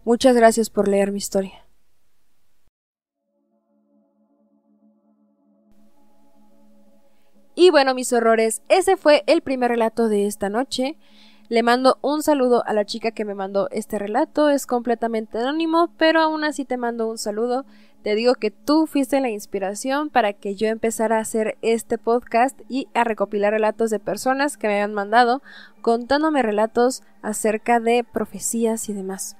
Muchas 0.05 0.35
gracias 0.35 0.69
por 0.69 0.87
leer 0.87 1.11
mi 1.11 1.17
historia. 1.17 1.66
Y 7.59 7.71
bueno, 7.71 7.95
mis 7.95 8.13
horrores, 8.13 8.61
ese 8.69 8.97
fue 8.97 9.23
el 9.25 9.41
primer 9.41 9.71
relato 9.71 10.09
de 10.09 10.27
esta 10.27 10.47
noche. 10.47 10.95
Le 11.49 11.63
mando 11.63 11.97
un 12.01 12.21
saludo 12.21 12.63
a 12.67 12.73
la 12.73 12.85
chica 12.85 13.09
que 13.09 13.25
me 13.25 13.33
mandó 13.33 13.67
este 13.71 13.97
relato. 13.97 14.49
Es 14.49 14.67
completamente 14.67 15.39
anónimo, 15.39 15.89
pero 15.97 16.21
aún 16.21 16.43
así 16.43 16.65
te 16.65 16.77
mando 16.77 17.09
un 17.09 17.17
saludo. 17.17 17.65
Te 18.03 18.13
digo 18.13 18.35
que 18.35 18.51
tú 18.51 18.85
fuiste 18.85 19.19
la 19.21 19.31
inspiración 19.31 20.11
para 20.11 20.33
que 20.33 20.53
yo 20.53 20.67
empezara 20.67 21.17
a 21.17 21.21
hacer 21.21 21.57
este 21.63 21.97
podcast 21.97 22.61
y 22.69 22.89
a 22.93 23.03
recopilar 23.03 23.53
relatos 23.53 23.89
de 23.89 23.97
personas 23.97 24.55
que 24.55 24.67
me 24.67 24.75
habían 24.75 24.93
mandado 24.93 25.41
contándome 25.81 26.43
relatos 26.43 27.01
acerca 27.23 27.79
de 27.79 28.03
profecías 28.03 28.87
y 28.87 28.93
demás. 28.93 29.35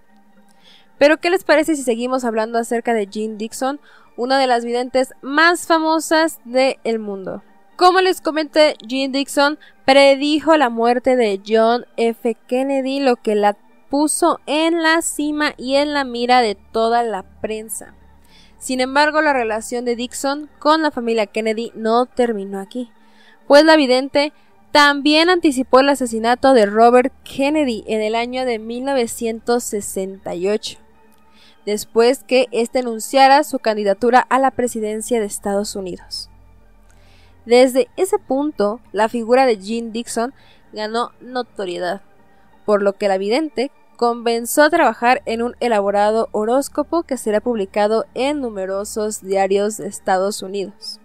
Pero 0.98 1.18
¿qué 1.18 1.30
les 1.30 1.44
parece 1.44 1.76
si 1.76 1.84
seguimos 1.84 2.26
hablando 2.26 2.58
acerca 2.58 2.96
de 2.96 3.06
Jean 3.06 3.38
Dixon, 3.38 3.80
una 4.16 4.40
de 4.40 4.48
las 4.48 4.66
videntes 4.66 5.14
más 5.22 5.68
famosas 5.68 6.40
del 6.46 6.98
mundo? 6.98 7.44
Como 7.78 8.02
les 8.02 8.20
comenté, 8.22 8.76
Jean 8.88 9.12
Dixon 9.12 9.60
predijo 9.86 10.58
la 10.58 10.72
muerte 10.72 11.16
de 11.16 11.40
John 11.48 11.86
F. 11.96 12.36
Kennedy, 12.48 13.00
lo 13.00 13.18
que 13.18 13.36
la 13.36 13.56
puso 13.92 14.40
en 14.48 14.82
la 14.82 15.04
cima 15.04 15.54
y 15.58 15.76
en 15.76 15.94
la 15.94 16.04
mira 16.04 16.42
de 16.42 16.56
toda 16.56 17.04
la 17.04 17.22
prensa. 17.22 17.94
Sin 18.58 18.82
embargo, 18.82 19.22
la 19.22 19.32
relación 19.32 19.86
de 19.86 19.96
Dixon 19.96 20.50
con 20.58 20.82
la 20.82 20.90
familia 20.90 21.28
Kennedy 21.28 21.72
no 21.76 22.08
terminó 22.08 22.60
aquí, 22.60 22.90
pues 23.48 23.64
la 23.64 23.76
vidente 23.76 24.34
también 24.72 25.30
anticipó 25.30 25.82
el 25.82 25.90
asesinato 25.90 26.54
de 26.54 26.66
Robert 26.66 27.14
Kennedy 27.24 27.84
en 27.86 28.02
el 28.02 28.16
año 28.16 28.44
de 28.44 28.58
1968, 28.58 30.80
después 31.68 32.24
que 32.24 32.48
éste 32.52 32.80
anunciara 32.80 33.44
su 33.44 33.60
candidatura 33.60 34.20
a 34.20 34.40
la 34.40 34.50
presidencia 34.50 35.20
de 35.20 35.28
Estados 35.28 35.76
Unidos. 35.76 36.32
Desde 37.48 37.88
ese 37.96 38.20
punto, 38.20 38.82
la 38.92 39.08
figura 39.08 39.46
de 39.46 39.58
Jean 39.58 39.94
Dixon 39.94 40.34
ganó 40.74 41.14
notoriedad, 41.22 42.02
por 42.66 42.84
lo 42.84 42.98
que 42.98 43.08
la 43.08 43.18
vidente 43.18 43.72
comenzó 43.96 44.64
a 44.64 44.70
trabajar 44.70 45.22
en 45.26 45.42
un 45.42 45.56
elaborado 45.62 46.28
horóscopo 46.34 47.04
que 47.04 47.16
será 47.16 47.40
publicado 47.40 48.04
en 48.16 48.42
numerosos 48.42 49.22
diarios 49.22 49.78
de 49.78 49.88
Estados 49.88 50.42
Unidos. 50.42 51.00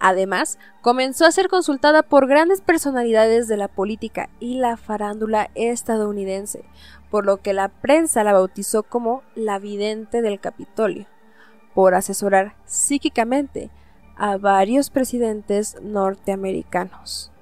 Además, 0.00 0.58
comenzó 0.82 1.24
a 1.24 1.30
ser 1.30 1.46
consultada 1.46 2.02
por 2.02 2.26
grandes 2.26 2.62
personalidades 2.62 3.46
de 3.46 3.56
la 3.56 3.68
política 3.68 4.28
y 4.40 4.58
la 4.58 4.76
farándula 4.76 5.50
estadounidense, 5.54 6.64
por 7.12 7.24
lo 7.24 7.42
que 7.42 7.52
la 7.52 7.68
prensa 7.68 8.24
la 8.24 8.32
bautizó 8.32 8.82
como 8.82 9.22
la 9.36 9.60
vidente 9.60 10.20
del 10.20 10.40
Capitolio, 10.40 11.06
por 11.74 11.94
asesorar 11.94 12.56
psíquicamente 12.64 13.70
a 14.20 14.36
varios 14.36 14.90
presidentes 14.90 15.78
norteamericanos. 15.80 17.32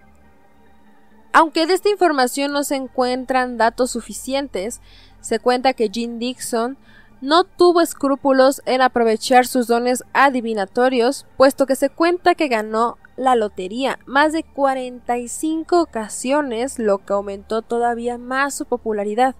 Aunque 1.32 1.66
de 1.66 1.74
esta 1.74 1.90
información 1.90 2.52
no 2.52 2.62
se 2.62 2.76
encuentran 2.76 3.58
datos 3.58 3.90
suficientes, 3.90 4.80
se 5.20 5.40
cuenta 5.40 5.72
que 5.72 5.88
Jean 5.90 6.20
Dixon 6.20 6.78
no 7.20 7.42
tuvo 7.42 7.80
escrúpulos 7.80 8.62
en 8.64 8.80
aprovechar 8.80 9.48
sus 9.48 9.66
dones 9.66 10.04
adivinatorios, 10.12 11.26
puesto 11.36 11.66
que 11.66 11.74
se 11.74 11.90
cuenta 11.90 12.36
que 12.36 12.46
ganó 12.46 12.96
la 13.16 13.34
lotería 13.34 13.98
más 14.06 14.32
de 14.32 14.44
45 14.44 15.82
ocasiones, 15.82 16.78
lo 16.78 16.98
que 16.98 17.12
aumentó 17.12 17.62
todavía 17.62 18.18
más 18.18 18.54
su 18.54 18.66
popularidad. 18.66 19.34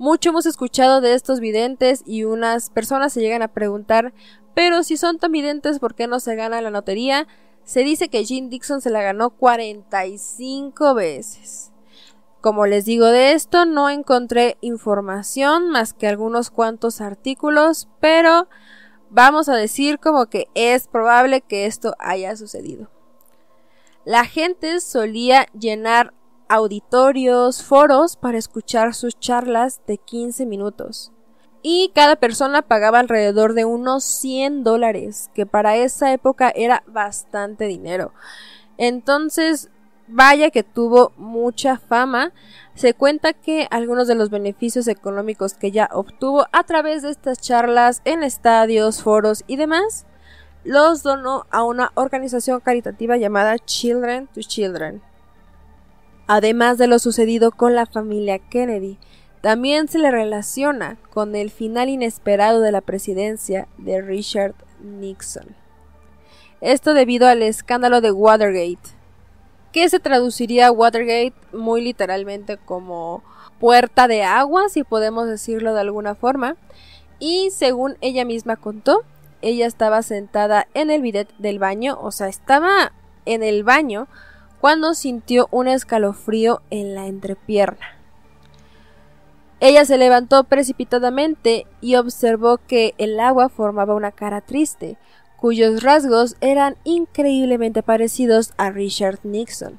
Mucho 0.00 0.30
hemos 0.30 0.46
escuchado 0.46 1.02
de 1.02 1.12
estos 1.12 1.40
videntes 1.40 2.02
y 2.06 2.24
unas 2.24 2.70
personas 2.70 3.12
se 3.12 3.20
llegan 3.20 3.42
a 3.42 3.48
preguntar 3.48 4.14
pero 4.54 4.82
si 4.82 4.96
son 4.96 5.18
tan 5.18 5.32
videntes, 5.32 5.78
¿por 5.78 5.94
qué 5.94 6.06
no 6.06 6.20
se 6.20 6.34
gana 6.36 6.60
la 6.60 6.70
lotería? 6.70 7.26
Se 7.64 7.80
dice 7.80 8.08
que 8.08 8.24
Jean 8.24 8.50
Dixon 8.50 8.80
se 8.80 8.90
la 8.90 9.02
ganó 9.02 9.30
45 9.30 10.94
veces. 10.94 11.70
Como 12.40 12.66
les 12.66 12.86
digo 12.86 13.06
de 13.06 13.32
esto, 13.32 13.66
no 13.66 13.90
encontré 13.90 14.56
información 14.62 15.68
más 15.68 15.92
que 15.92 16.08
algunos 16.08 16.50
cuantos 16.50 17.00
artículos, 17.00 17.88
pero 18.00 18.48
vamos 19.10 19.48
a 19.48 19.56
decir 19.56 19.98
como 19.98 20.26
que 20.26 20.48
es 20.54 20.88
probable 20.88 21.42
que 21.42 21.66
esto 21.66 21.94
haya 21.98 22.34
sucedido. 22.36 22.90
La 24.06 24.24
gente 24.24 24.80
solía 24.80 25.46
llenar 25.52 26.14
auditorios, 26.48 27.62
foros 27.62 28.16
para 28.16 28.38
escuchar 28.38 28.94
sus 28.94 29.18
charlas 29.18 29.82
de 29.86 29.98
15 29.98 30.46
minutos. 30.46 31.12
Y 31.62 31.90
cada 31.94 32.16
persona 32.16 32.62
pagaba 32.62 33.00
alrededor 33.00 33.54
de 33.54 33.64
unos 33.64 34.04
100 34.04 34.64
dólares, 34.64 35.30
que 35.34 35.44
para 35.44 35.76
esa 35.76 36.12
época 36.12 36.50
era 36.54 36.82
bastante 36.86 37.66
dinero. 37.66 38.12
Entonces, 38.78 39.70
vaya 40.08 40.50
que 40.50 40.62
tuvo 40.62 41.12
mucha 41.16 41.76
fama. 41.78 42.32
Se 42.74 42.94
cuenta 42.94 43.32
que 43.32 43.66
algunos 43.70 44.08
de 44.08 44.14
los 44.14 44.30
beneficios 44.30 44.88
económicos 44.88 45.54
que 45.54 45.70
ya 45.70 45.88
obtuvo 45.92 46.46
a 46.52 46.64
través 46.64 47.02
de 47.02 47.10
estas 47.10 47.40
charlas 47.40 48.00
en 48.04 48.22
estadios, 48.22 49.02
foros 49.02 49.44
y 49.46 49.56
demás, 49.56 50.06
los 50.64 51.02
donó 51.02 51.46
a 51.50 51.62
una 51.62 51.92
organización 51.94 52.60
caritativa 52.60 53.16
llamada 53.16 53.58
Children 53.58 54.28
to 54.28 54.40
Children. 54.40 55.02
Además 56.26 56.78
de 56.78 56.86
lo 56.86 56.98
sucedido 56.98 57.50
con 57.50 57.74
la 57.74 57.86
familia 57.86 58.38
Kennedy, 58.38 58.98
también 59.40 59.88
se 59.88 59.98
le 59.98 60.10
relaciona 60.10 60.98
con 61.10 61.34
el 61.34 61.50
final 61.50 61.88
inesperado 61.88 62.60
de 62.60 62.72
la 62.72 62.80
presidencia 62.80 63.68
de 63.78 64.02
Richard 64.02 64.54
Nixon. 64.80 65.56
Esto 66.60 66.92
debido 66.92 67.26
al 67.26 67.42
escándalo 67.42 68.00
de 68.02 68.12
Watergate, 68.12 68.90
que 69.72 69.88
se 69.88 69.98
traduciría 69.98 70.70
Watergate 70.70 71.34
muy 71.52 71.80
literalmente 71.80 72.58
como 72.58 73.22
puerta 73.58 74.08
de 74.08 74.24
agua, 74.24 74.68
si 74.68 74.84
podemos 74.84 75.26
decirlo 75.26 75.72
de 75.74 75.80
alguna 75.80 76.14
forma. 76.14 76.56
Y 77.18 77.50
según 77.50 77.96
ella 78.00 78.24
misma 78.24 78.56
contó, 78.56 79.04
ella 79.42 79.66
estaba 79.66 80.02
sentada 80.02 80.66
en 80.74 80.90
el 80.90 81.00
bidet 81.00 81.28
del 81.38 81.58
baño, 81.58 81.98
o 82.00 82.10
sea, 82.10 82.28
estaba 82.28 82.92
en 83.24 83.42
el 83.42 83.64
baño 83.64 84.06
cuando 84.60 84.92
sintió 84.94 85.48
un 85.50 85.68
escalofrío 85.68 86.60
en 86.70 86.94
la 86.94 87.06
entrepierna. 87.06 87.99
Ella 89.60 89.84
se 89.84 89.98
levantó 89.98 90.44
precipitadamente 90.44 91.66
y 91.82 91.96
observó 91.96 92.58
que 92.66 92.94
el 92.96 93.20
agua 93.20 93.50
formaba 93.50 93.94
una 93.94 94.10
cara 94.10 94.40
triste, 94.40 94.96
cuyos 95.36 95.82
rasgos 95.82 96.36
eran 96.40 96.76
increíblemente 96.84 97.82
parecidos 97.82 98.52
a 98.56 98.70
Richard 98.70 99.18
Nixon. 99.22 99.78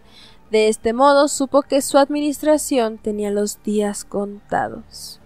De 0.51 0.67
este 0.67 0.93
modo 0.93 1.27
supo 1.27 1.63
que 1.63 1.81
su 1.81 1.97
administración 1.97 2.99
tenía 2.99 3.31
los 3.31 3.63
días 3.63 4.05
contados. 4.05 5.19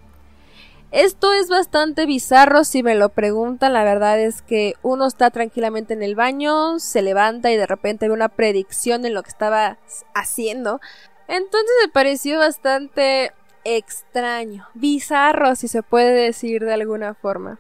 Esto 0.92 1.34
es 1.34 1.50
bastante 1.50 2.06
bizarro 2.06 2.64
si 2.64 2.82
me 2.82 2.96
lo 2.96 3.10
preguntan, 3.10 3.74
la 3.74 3.84
verdad 3.84 4.18
es 4.18 4.42
que 4.42 4.76
uno 4.82 5.08
está 5.08 5.32
tranquilamente 5.32 5.94
en 5.94 6.04
el 6.04 6.16
baño, 6.16 6.80
se 6.80 7.02
levanta 7.02 7.52
y 7.52 7.58
de 7.58 7.66
repente 7.66 8.08
ve 8.08 8.14
una 8.14 8.30
predicción 8.30 9.06
en 9.06 9.14
lo 9.14 9.22
que 9.22 9.32
estaba 9.32 9.78
haciendo. 10.14 10.80
Entonces 11.28 11.72
me 11.84 11.92
pareció 11.92 12.40
bastante 12.40 13.34
extraño, 13.66 14.68
bizarro 14.74 15.56
si 15.56 15.68
se 15.68 15.84
puede 15.84 16.14
decir 16.14 16.64
de 16.64 16.74
alguna 16.74 17.14
forma. 17.14 17.60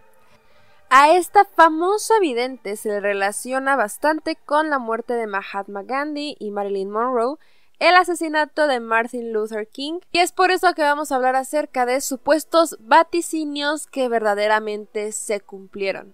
A 0.90 1.12
esta 1.12 1.44
famosa 1.44 2.14
vidente 2.22 2.78
se 2.78 2.90
le 2.90 3.00
relaciona 3.02 3.76
bastante 3.76 4.38
con 4.38 4.70
la 4.70 4.80
muerte 4.80 5.14
de 5.16 5.28
Mahatma 5.28 5.84
Gandhi 5.84 6.38
y 6.40 6.52
Marilyn 6.52 6.90
Monroe, 6.90 7.38
el 7.80 7.96
asesinato 7.96 8.68
de 8.68 8.80
Martin 8.80 9.34
Luther 9.34 9.68
King, 9.68 10.00
y 10.12 10.20
es 10.20 10.32
por 10.32 10.52
eso 10.52 10.74
que 10.74 10.84
vamos 10.84 11.12
a 11.12 11.16
hablar 11.16 11.36
acerca 11.36 11.86
de 11.86 12.00
supuestos 12.00 12.78
vaticinios 12.80 13.88
que 13.88 14.08
verdaderamente 14.08 15.12
se 15.12 15.42
cumplieron. 15.42 16.14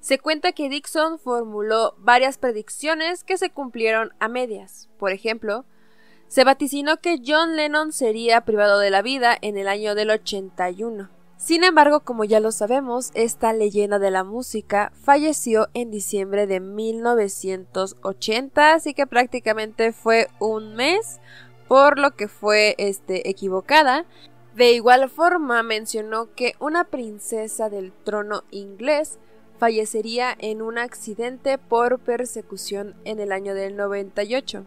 Se 0.00 0.18
cuenta 0.18 0.52
que 0.52 0.68
Dixon 0.68 1.18
formuló 1.18 1.94
varias 1.98 2.38
predicciones 2.38 3.24
que 3.24 3.36
se 3.36 3.50
cumplieron 3.50 4.12
a 4.20 4.28
medias. 4.28 4.88
Por 4.98 5.12
ejemplo, 5.12 5.64
se 6.28 6.44
vaticinó 6.44 6.98
que 6.98 7.20
John 7.24 7.56
Lennon 7.56 7.92
sería 7.92 8.42
privado 8.42 8.78
de 8.78 8.90
la 8.90 9.02
vida 9.02 9.36
en 9.40 9.56
el 9.56 9.68
año 9.68 9.94
del 9.94 10.10
81. 10.10 11.08
Sin 11.36 11.62
embargo, 11.62 12.00
como 12.00 12.24
ya 12.24 12.40
lo 12.40 12.50
sabemos, 12.52 13.10
esta 13.14 13.52
leyenda 13.52 13.98
de 13.98 14.10
la 14.10 14.24
música 14.24 14.92
falleció 15.02 15.68
en 15.74 15.90
diciembre 15.90 16.46
de 16.46 16.60
1980, 16.60 18.72
así 18.72 18.94
que 18.94 19.06
prácticamente 19.06 19.92
fue 19.92 20.28
un 20.38 20.74
mes, 20.74 21.20
por 21.68 21.98
lo 21.98 22.12
que 22.12 22.28
fue 22.28 22.74
este, 22.78 23.28
equivocada. 23.28 24.06
De 24.54 24.72
igual 24.72 25.10
forma, 25.10 25.62
mencionó 25.62 26.32
que 26.34 26.54
una 26.60 26.84
princesa 26.84 27.68
del 27.68 27.92
trono 27.92 28.44
inglés 28.50 29.18
fallecería 29.58 30.34
en 30.38 30.62
un 30.62 30.78
accidente 30.78 31.58
por 31.58 31.98
persecución 31.98 32.94
en 33.04 33.20
el 33.20 33.32
año 33.32 33.54
del 33.54 33.76
98. 33.76 34.64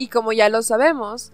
Y 0.00 0.08
como 0.08 0.32
ya 0.32 0.48
lo 0.48 0.62
sabemos, 0.62 1.30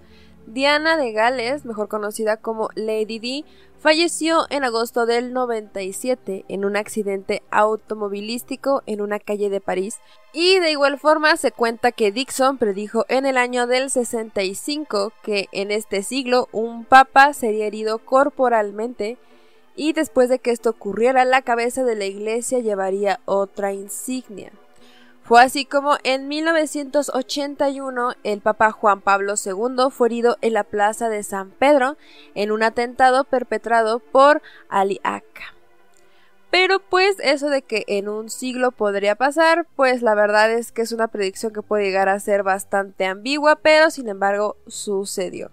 Diana 0.48 0.96
de 0.96 1.12
Gales, 1.12 1.64
mejor 1.64 1.87
conocida 1.87 2.37
como 2.37 2.68
Lady 2.74 3.20
Di, 3.20 3.44
falleció 3.79 4.46
en 4.50 4.64
agosto 4.64 5.07
del 5.07 5.33
97 5.33 6.44
en 6.48 6.64
un 6.64 6.76
accidente 6.76 7.44
automovilístico 7.52 8.83
en 8.87 9.02
una 9.02 9.20
calle 9.20 9.50
de 9.50 9.61
París. 9.61 9.98
Y 10.33 10.59
de 10.59 10.72
igual 10.72 10.98
forma 10.98 11.37
se 11.37 11.52
cuenta 11.52 11.92
que 11.92 12.11
Dixon 12.11 12.59
predijo 12.59 13.07
en 13.09 13.24
el 13.24 13.38
año 13.38 13.68
del 13.68 13.88
65 13.88 15.12
que 15.22 15.46
en 15.52 15.70
este 15.70 16.02
siglo 16.02 16.48
un 16.50 16.85
papa 16.85 17.35
sería 17.35 17.66
herido 17.66 17.98
corporalmente 17.98 19.16
y 19.76 19.92
después 19.92 20.29
de 20.29 20.40
que 20.40 20.50
esto 20.50 20.70
ocurriera 20.70 21.24
la 21.24 21.42
cabeza 21.42 21.85
de 21.85 21.94
la 21.94 22.07
iglesia 22.07 22.59
llevaría 22.59 23.20
otra 23.26 23.72
insignia. 23.72 24.50
Fue 25.26 25.42
así 25.42 25.64
como 25.64 25.96
en 26.04 26.28
1981 26.28 28.12
el 28.22 28.40
Papa 28.40 28.70
Juan 28.70 29.00
Pablo 29.00 29.34
II 29.44 29.90
fue 29.90 30.06
herido 30.06 30.36
en 30.40 30.52
la 30.52 30.62
plaza 30.62 31.08
de 31.08 31.24
San 31.24 31.50
Pedro 31.50 31.96
en 32.36 32.52
un 32.52 32.62
atentado 32.62 33.24
perpetrado 33.24 33.98
por 33.98 34.40
Ali 34.68 35.00
Aka. 35.02 35.52
Pero 36.52 36.78
pues 36.78 37.16
eso 37.18 37.50
de 37.50 37.62
que 37.62 37.82
en 37.88 38.08
un 38.08 38.30
siglo 38.30 38.70
podría 38.70 39.16
pasar, 39.16 39.66
pues 39.74 40.00
la 40.00 40.14
verdad 40.14 40.52
es 40.52 40.70
que 40.70 40.82
es 40.82 40.92
una 40.92 41.08
predicción 41.08 41.52
que 41.52 41.60
puede 41.60 41.82
llegar 41.82 42.08
a 42.08 42.20
ser 42.20 42.44
bastante 42.44 43.04
ambigua, 43.04 43.56
pero 43.56 43.90
sin 43.90 44.08
embargo 44.08 44.56
sucedió. 44.68 45.50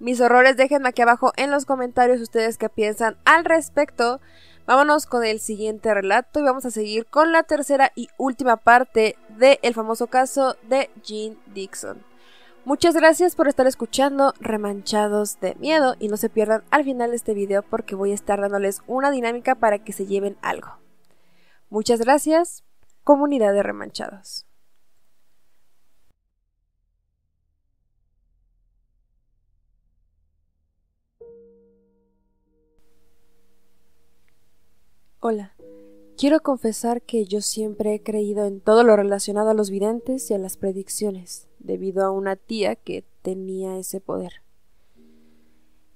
Mis 0.00 0.20
horrores 0.20 0.56
déjenme 0.56 0.88
aquí 0.88 1.02
abajo 1.02 1.32
en 1.36 1.52
los 1.52 1.64
comentarios 1.64 2.20
ustedes 2.20 2.58
qué 2.58 2.68
piensan 2.68 3.18
al 3.24 3.44
respecto. 3.44 4.20
Vámonos 4.68 5.06
con 5.06 5.24
el 5.24 5.40
siguiente 5.40 5.94
relato 5.94 6.40
y 6.40 6.42
vamos 6.42 6.66
a 6.66 6.70
seguir 6.70 7.06
con 7.06 7.32
la 7.32 7.42
tercera 7.42 7.90
y 7.94 8.10
última 8.18 8.58
parte 8.58 9.16
del 9.38 9.72
famoso 9.72 10.08
caso 10.08 10.56
de 10.68 10.90
Jean 11.02 11.38
Dixon. 11.54 12.04
Muchas 12.66 12.94
gracias 12.94 13.34
por 13.34 13.48
estar 13.48 13.66
escuchando 13.66 14.34
Remanchados 14.40 15.40
de 15.40 15.54
Miedo 15.54 15.96
y 15.98 16.08
no 16.08 16.18
se 16.18 16.28
pierdan 16.28 16.64
al 16.68 16.84
final 16.84 17.08
de 17.12 17.16
este 17.16 17.32
video 17.32 17.62
porque 17.62 17.94
voy 17.94 18.10
a 18.10 18.14
estar 18.14 18.42
dándoles 18.42 18.82
una 18.86 19.10
dinámica 19.10 19.54
para 19.54 19.78
que 19.78 19.94
se 19.94 20.04
lleven 20.04 20.36
algo. 20.42 20.76
Muchas 21.70 22.00
gracias, 22.00 22.62
comunidad 23.04 23.54
de 23.54 23.62
Remanchados. 23.62 24.47
Hola, 35.20 35.56
quiero 36.16 36.38
confesar 36.38 37.02
que 37.02 37.24
yo 37.24 37.40
siempre 37.40 37.92
he 37.92 38.00
creído 38.04 38.44
en 38.44 38.60
todo 38.60 38.84
lo 38.84 38.94
relacionado 38.94 39.50
a 39.50 39.54
los 39.54 39.68
videntes 39.68 40.30
y 40.30 40.34
a 40.34 40.38
las 40.38 40.56
predicciones, 40.56 41.48
debido 41.58 42.04
a 42.04 42.12
una 42.12 42.36
tía 42.36 42.76
que 42.76 43.04
tenía 43.22 43.78
ese 43.78 44.00
poder. 44.00 44.44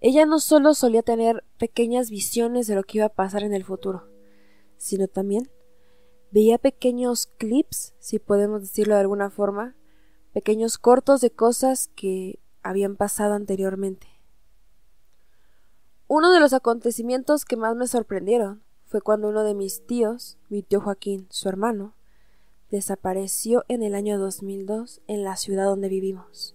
Ella 0.00 0.26
no 0.26 0.40
solo 0.40 0.74
solía 0.74 1.04
tener 1.04 1.44
pequeñas 1.56 2.10
visiones 2.10 2.66
de 2.66 2.74
lo 2.74 2.82
que 2.82 2.98
iba 2.98 3.06
a 3.06 3.14
pasar 3.14 3.44
en 3.44 3.54
el 3.54 3.62
futuro, 3.62 4.08
sino 4.76 5.06
también 5.06 5.48
veía 6.32 6.58
pequeños 6.58 7.28
clips, 7.38 7.94
si 8.00 8.18
podemos 8.18 8.62
decirlo 8.62 8.96
de 8.96 9.02
alguna 9.02 9.30
forma, 9.30 9.76
pequeños 10.32 10.78
cortos 10.78 11.20
de 11.20 11.30
cosas 11.30 11.92
que 11.94 12.40
habían 12.64 12.96
pasado 12.96 13.34
anteriormente. 13.34 14.08
Uno 16.08 16.32
de 16.32 16.40
los 16.40 16.52
acontecimientos 16.52 17.44
que 17.44 17.56
más 17.56 17.76
me 17.76 17.86
sorprendieron 17.86 18.64
fue 18.92 19.00
cuando 19.00 19.30
uno 19.30 19.42
de 19.42 19.54
mis 19.54 19.86
tíos, 19.86 20.36
mi 20.50 20.62
tío 20.62 20.78
Joaquín, 20.82 21.26
su 21.30 21.48
hermano, 21.48 21.94
desapareció 22.70 23.64
en 23.68 23.82
el 23.82 23.94
año 23.94 24.18
2002 24.18 25.00
en 25.06 25.24
la 25.24 25.38
ciudad 25.38 25.64
donde 25.64 25.88
vivimos. 25.88 26.54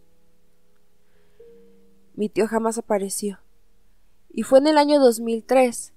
Mi 2.13 2.29
tío 2.29 2.45
jamás 2.45 2.77
apareció. 2.77 3.39
Y 4.29 4.43
fue 4.43 4.59
en 4.59 4.67
el 4.67 4.77
año 4.77 4.99
2003 4.99 5.93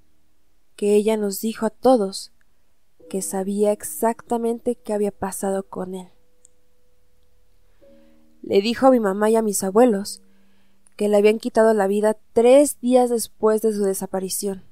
que 0.76 0.94
ella 0.94 1.18
nos 1.18 1.42
dijo 1.42 1.66
a 1.66 1.70
todos 1.70 2.32
que 3.10 3.20
sabía 3.20 3.70
exactamente 3.70 4.76
qué 4.76 4.94
había 4.94 5.12
pasado 5.12 5.68
con 5.68 5.94
él. 5.94 6.08
Le 8.40 8.62
dijo 8.62 8.86
a 8.86 8.90
mi 8.90 9.00
mamá 9.00 9.28
y 9.28 9.36
a 9.36 9.42
mis 9.42 9.62
abuelos 9.62 10.22
que 10.96 11.10
le 11.10 11.18
habían 11.18 11.38
quitado 11.38 11.74
la 11.74 11.86
vida 11.86 12.16
tres 12.32 12.80
días 12.80 13.10
después 13.10 13.60
de 13.60 13.74
su 13.74 13.84
desaparición. 13.84 14.69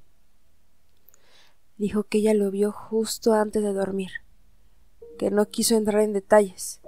Dijo 1.79 2.05
que 2.05 2.19
ella 2.19 2.35
lo 2.35 2.51
vio 2.51 2.73
justo 2.73 3.33
antes 3.33 3.63
de 3.63 3.73
dormir, 3.73 4.11
que 5.19 5.31
no 5.31 5.47
quiso 5.47 5.77
entrar 5.77 6.03
en 6.03 6.13
detalles, 6.13 6.81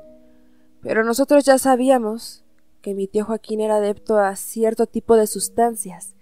pero 0.83 1.05
nosotros 1.05 1.45
ya 1.45 1.59
sabíamos 1.59 2.45
que 2.83 2.95
mi 2.95 3.07
tío 3.07 3.25
Joaquín 3.25 3.61
era 3.61 3.77
adepto 3.77 4.19
a 4.19 4.35
cierto 4.37 4.87
tipo 4.87 5.17
de 5.17 5.27
sustancias 5.27 6.15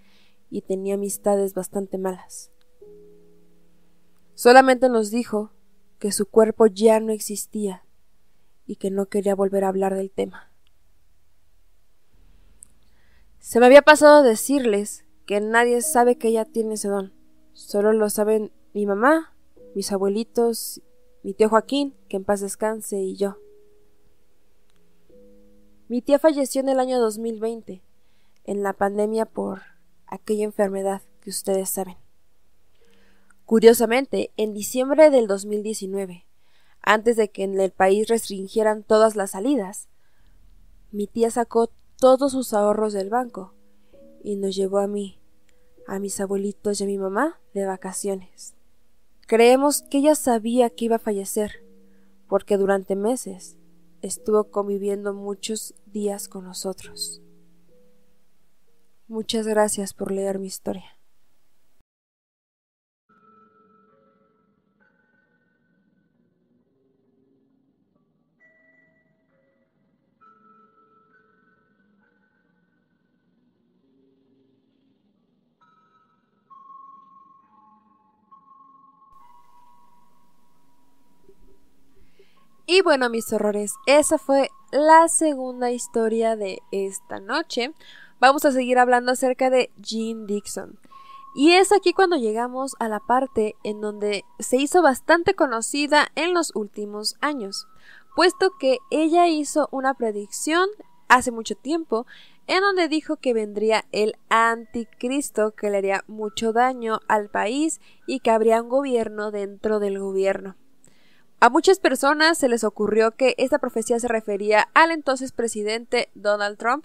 y 0.50 0.62
tenía 0.62 0.94
amistades 0.94 1.54
bastante 1.54 1.98
malas. 1.98 2.50
Solamente 4.34 4.88
nos 4.88 5.10
dijo 5.10 5.52
que 5.98 6.12
su 6.12 6.26
cuerpo 6.26 6.66
ya 6.66 7.00
no 7.00 7.12
existía 7.12 7.84
y 8.66 8.76
que 8.76 8.90
no 8.90 9.06
quería 9.06 9.34
volver 9.34 9.64
a 9.64 9.68
hablar 9.68 9.94
del 9.94 10.10
tema. 10.10 10.52
Se 13.40 13.60
me 13.60 13.66
había 13.66 13.82
pasado 13.82 14.22
decirles 14.22 15.04
que 15.26 15.40
nadie 15.40 15.80
sabe 15.82 16.18
que 16.18 16.28
ella 16.28 16.44
tiene 16.44 16.74
ese 16.74 16.88
don. 16.88 17.12
Solo 17.52 17.92
lo 17.92 18.10
saben 18.10 18.52
mi 18.78 18.86
mamá, 18.86 19.34
mis 19.74 19.90
abuelitos, 19.90 20.82
mi 21.24 21.34
tío 21.34 21.48
Joaquín, 21.48 21.96
que 22.08 22.16
en 22.16 22.22
paz 22.22 22.40
descanse, 22.40 23.00
y 23.00 23.16
yo. 23.16 23.38
Mi 25.88 26.00
tía 26.00 26.20
falleció 26.20 26.60
en 26.60 26.68
el 26.68 26.78
año 26.78 27.00
2020, 27.00 27.82
en 28.44 28.62
la 28.62 28.74
pandemia 28.74 29.26
por 29.26 29.62
aquella 30.06 30.44
enfermedad 30.44 31.02
que 31.20 31.30
ustedes 31.30 31.70
saben. 31.70 31.96
Curiosamente, 33.46 34.30
en 34.36 34.54
diciembre 34.54 35.10
del 35.10 35.26
2019, 35.26 36.28
antes 36.80 37.16
de 37.16 37.32
que 37.32 37.42
en 37.42 37.58
el 37.58 37.72
país 37.72 38.06
restringieran 38.06 38.84
todas 38.84 39.16
las 39.16 39.32
salidas, 39.32 39.88
mi 40.92 41.08
tía 41.08 41.32
sacó 41.32 41.68
todos 41.98 42.30
sus 42.30 42.54
ahorros 42.54 42.92
del 42.92 43.10
banco 43.10 43.54
y 44.22 44.36
nos 44.36 44.54
llevó 44.54 44.78
a 44.78 44.86
mí, 44.86 45.20
a 45.88 45.98
mis 45.98 46.20
abuelitos 46.20 46.80
y 46.80 46.84
a 46.84 46.86
mi 46.86 46.96
mamá 46.96 47.40
de 47.54 47.66
vacaciones. 47.66 48.54
Creemos 49.28 49.82
que 49.82 49.98
ella 49.98 50.14
sabía 50.14 50.70
que 50.70 50.86
iba 50.86 50.96
a 50.96 50.98
fallecer, 50.98 51.62
porque 52.28 52.56
durante 52.56 52.96
meses 52.96 53.58
estuvo 54.00 54.50
conviviendo 54.50 55.12
muchos 55.12 55.74
días 55.84 56.28
con 56.28 56.44
nosotros. 56.44 57.20
Muchas 59.06 59.46
gracias 59.46 59.92
por 59.92 60.12
leer 60.12 60.38
mi 60.38 60.46
historia. 60.46 60.97
Y 82.70 82.82
bueno, 82.82 83.08
mis 83.08 83.32
horrores, 83.32 83.76
esa 83.86 84.18
fue 84.18 84.50
la 84.72 85.08
segunda 85.08 85.70
historia 85.70 86.36
de 86.36 86.60
esta 86.70 87.18
noche. 87.18 87.72
Vamos 88.20 88.44
a 88.44 88.52
seguir 88.52 88.78
hablando 88.78 89.12
acerca 89.12 89.48
de 89.48 89.70
Jean 89.78 90.26
Dixon. 90.26 90.78
Y 91.34 91.52
es 91.52 91.72
aquí 91.72 91.94
cuando 91.94 92.16
llegamos 92.16 92.76
a 92.78 92.90
la 92.90 93.00
parte 93.00 93.56
en 93.64 93.80
donde 93.80 94.26
se 94.38 94.58
hizo 94.58 94.82
bastante 94.82 95.32
conocida 95.32 96.08
en 96.14 96.34
los 96.34 96.54
últimos 96.54 97.16
años, 97.22 97.66
puesto 98.14 98.50
que 98.60 98.76
ella 98.90 99.26
hizo 99.28 99.70
una 99.72 99.94
predicción 99.94 100.68
hace 101.08 101.30
mucho 101.30 101.54
tiempo 101.54 102.06
en 102.46 102.60
donde 102.60 102.88
dijo 102.88 103.16
que 103.16 103.32
vendría 103.32 103.86
el 103.92 104.14
anticristo 104.28 105.52
que 105.52 105.70
le 105.70 105.78
haría 105.78 106.04
mucho 106.06 106.52
daño 106.52 107.00
al 107.08 107.30
país 107.30 107.80
y 108.06 108.20
que 108.20 108.30
habría 108.30 108.60
un 108.60 108.68
gobierno 108.68 109.30
dentro 109.30 109.80
del 109.80 109.98
gobierno. 109.98 110.54
A 111.40 111.50
muchas 111.50 111.78
personas 111.78 112.36
se 112.36 112.48
les 112.48 112.64
ocurrió 112.64 113.12
que 113.12 113.36
esta 113.38 113.60
profecía 113.60 114.00
se 114.00 114.08
refería 114.08 114.68
al 114.74 114.90
entonces 114.90 115.30
presidente 115.30 116.10
Donald 116.16 116.58
Trump. 116.58 116.84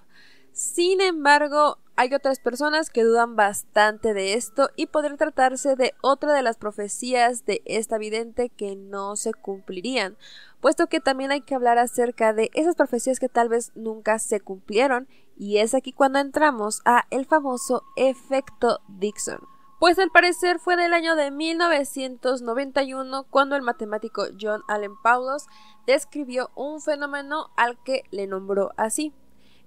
Sin 0.52 1.02
embargo, 1.02 1.80
hay 1.96 2.14
otras 2.14 2.40
personas 2.40 2.92
que 2.92 3.04
dudan 3.04 3.36
bastante 3.36 4.14
de 4.14 4.36
esto 4.36 4.70
y 4.76 4.86
podría 4.86 5.18
tratarse 5.18 5.76
de 5.76 5.96
otra 6.02 6.34
de 6.34 6.44
las 6.44 6.58
profecías 6.58 7.48
de 7.48 7.64
esta 7.66 7.98
vidente 7.98 8.50
que 8.50 8.76
no 8.76 9.16
se 9.16 9.34
cumplirían, 9.34 10.18
puesto 10.62 10.86
que 10.86 11.00
también 11.00 11.32
hay 11.32 11.42
que 11.42 11.56
hablar 11.56 11.80
acerca 11.80 12.32
de 12.32 12.52
esas 12.54 12.76
profecías 12.76 13.20
que 13.20 13.30
tal 13.30 13.50
vez 13.50 13.72
nunca 13.74 14.20
se 14.20 14.40
cumplieron 14.40 15.08
y 15.36 15.58
es 15.58 15.74
aquí 15.74 15.94
cuando 15.94 16.20
entramos 16.20 16.84
a 16.86 17.08
el 17.10 17.26
famoso 17.26 17.82
efecto 17.96 18.82
Dixon 18.88 19.53
pues 19.84 20.00
al 20.00 20.12
parecer 20.12 20.60
fue 20.60 20.78
del 20.78 20.94
año 20.94 21.18
de 21.18 21.30
1991 21.30 23.26
cuando 23.30 23.58
el 23.58 23.64
matemático 23.64 24.24
John 24.40 24.62
Allen 24.70 24.96
Paulos 25.04 25.48
describió 25.86 26.52
un 26.56 26.80
fenómeno 26.80 27.52
al 27.58 27.78
que 27.84 28.04
le 28.10 28.26
nombró 28.26 28.72
así. 28.78 29.12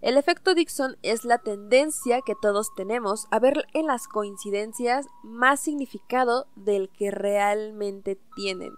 El 0.00 0.16
efecto 0.16 0.54
Dixon 0.54 0.96
es 1.02 1.26
la 1.26 1.36
tendencia 1.36 2.22
que 2.22 2.32
todos 2.34 2.74
tenemos 2.74 3.26
a 3.30 3.40
ver 3.40 3.66
en 3.74 3.88
las 3.88 4.08
coincidencias 4.08 5.04
más 5.22 5.60
significado 5.60 6.46
del 6.56 6.88
que 6.88 7.10
realmente 7.10 8.18
tienen. 8.34 8.72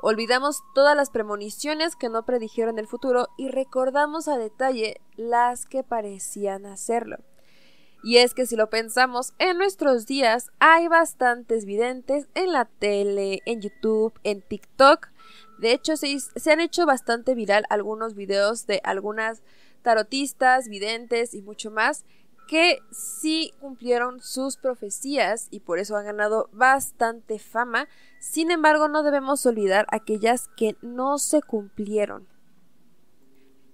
Olvidamos 0.00 0.64
todas 0.74 0.96
las 0.96 1.10
premoniciones 1.10 1.94
que 1.94 2.08
no 2.08 2.24
predijeron 2.24 2.80
el 2.80 2.88
futuro 2.88 3.28
y 3.36 3.50
recordamos 3.50 4.26
a 4.26 4.36
detalle 4.36 5.00
las 5.14 5.64
que 5.64 5.84
parecían 5.84 6.66
hacerlo. 6.66 7.18
Y 8.02 8.16
es 8.16 8.34
que 8.34 8.46
si 8.46 8.56
lo 8.56 8.68
pensamos, 8.68 9.32
en 9.38 9.58
nuestros 9.58 10.06
días 10.06 10.50
hay 10.58 10.88
bastantes 10.88 11.64
videntes 11.64 12.28
en 12.34 12.52
la 12.52 12.64
tele, 12.64 13.42
en 13.46 13.60
YouTube, 13.60 14.18
en 14.24 14.42
TikTok. 14.42 15.08
De 15.58 15.72
hecho, 15.72 15.96
se, 15.96 16.18
han 16.50 16.60
hecho 16.60 16.84
bastante 16.84 17.34
viral 17.34 17.64
algunos 17.70 18.14
videos 18.14 18.66
de 18.66 18.80
algunas 18.82 19.42
tarotistas, 19.82 20.68
videntes 20.68 21.34
y 21.34 21.42
mucho 21.42 21.70
más 21.70 22.04
que 22.48 22.80
sí 22.90 23.52
cumplieron 23.60 24.20
sus 24.20 24.56
profecías 24.56 25.46
y 25.50 25.60
por 25.60 25.78
eso 25.78 25.96
han 25.96 26.06
ganado 26.06 26.50
bastante 26.52 27.38
fama. 27.38 27.88
Sin 28.18 28.50
embargo, 28.50 28.88
no 28.88 29.04
debemos 29.04 29.46
olvidar 29.46 29.86
aquellas 29.90 30.48
que 30.56 30.76
no 30.82 31.18
se 31.18 31.40
cumplieron. 31.40 32.31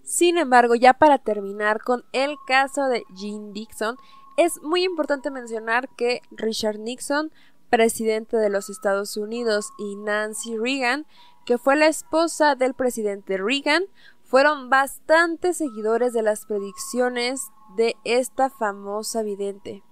Sin 0.09 0.39
embargo, 0.39 0.75
ya 0.75 0.95
para 0.95 1.19
terminar 1.19 1.83
con 1.83 2.03
el 2.13 2.39
caso 2.47 2.87
de 2.87 3.05
Jean 3.15 3.53
Dixon, 3.53 3.99
es 4.39 4.63
muy 4.63 4.83
importante 4.83 5.31
mencionar 5.31 5.91
que 5.97 6.23
Richard 6.31 6.79
Nixon, 6.79 7.31
presidente 7.69 8.39
de 8.39 8.49
los 8.49 8.71
Estados 8.71 9.19
Unidos, 9.19 9.71
y 9.79 9.97
Nancy 9.97 10.57
Reagan, 10.57 11.07
que 11.45 11.59
fue 11.59 11.77
la 11.77 11.89
esposa 11.89 12.55
del 12.55 12.73
presidente 12.73 13.37
Reagan, 13.37 13.85
fueron 14.25 14.71
bastante 14.71 15.53
seguidores 15.53 16.15
de 16.15 16.23
las 16.23 16.47
predicciones 16.47 17.43
de 17.77 17.95
esta 18.05 18.49
famosa 18.49 19.23
vidente. 19.23 19.83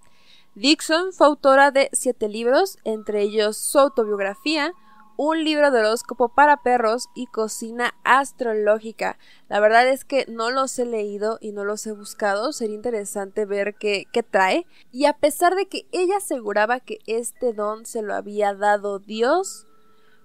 Dixon 0.55 1.13
fue 1.13 1.27
autora 1.27 1.73
de 1.73 1.91
siete 1.93 2.31
libros, 2.31 2.79
entre 2.85 3.21
ellos 3.21 3.59
su 3.59 3.79
autobiografía, 3.79 4.73
un 5.17 5.45
libro 5.45 5.71
de 5.71 5.81
horóscopo 5.81 6.29
para 6.29 6.63
perros 6.63 7.09
y 7.15 7.27
cocina 7.27 7.95
astrológica. 8.05 9.19
La 9.49 9.61
verdad 9.61 9.89
es 9.89 10.05
que 10.05 10.27
no 10.29 10.51
los 10.51 10.79
he 10.79 10.85
leído 10.85 11.39
y 11.41 11.53
no 11.53 11.65
los 11.65 11.87
he 11.87 11.93
buscado, 11.93 12.53
sería 12.53 12.77
interesante 12.77 13.47
ver 13.47 13.75
qué, 13.75 14.05
qué 14.13 14.23
trae. 14.23 14.67
Y 14.93 15.07
a 15.07 15.15
pesar 15.15 15.55
de 15.55 15.67
que 15.67 15.87
ella 15.93 16.19
aseguraba 16.19 16.81
que 16.81 16.99
este 17.07 17.53
don 17.53 17.87
se 17.87 18.03
lo 18.03 18.15
había 18.15 18.55
dado 18.55 18.99
Dios, 18.99 19.67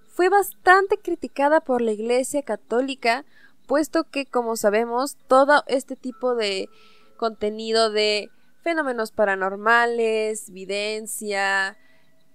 fue 0.08 0.28
bastante 0.28 0.98
criticada 0.98 1.60
por 1.60 1.80
la 1.80 1.92
Iglesia 1.92 2.42
Católica, 2.42 3.24
puesto 3.66 4.04
que, 4.04 4.26
como 4.26 4.56
sabemos, 4.56 5.16
todo 5.26 5.64
este 5.68 5.96
tipo 5.96 6.34
de 6.34 6.68
contenido 7.16 7.90
de 7.90 8.30
fenómenos 8.62 9.10
paranormales, 9.10 10.50
videncia, 10.50 11.78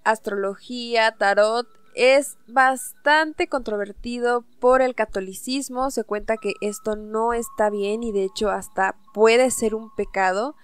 astrología, 0.04 1.15
tarot, 1.17 1.67
es 1.97 2.38
bastante 2.47 3.49
controvertido 3.49 4.45
por 4.60 4.83
el 4.83 4.93
catolicismo. 4.93 5.89
Se 5.89 6.03
cuenta 6.03 6.38
que 6.38 6.53
esto 6.62 6.95
no 6.95 7.33
está 7.33 7.71
bien 7.71 8.03
y 8.03 8.12
de 8.12 8.23
hecho 8.23 8.51
hasta 8.51 8.95
puede 9.13 9.49
ser 9.49 9.73
un 9.73 9.93
pecado 9.95 10.55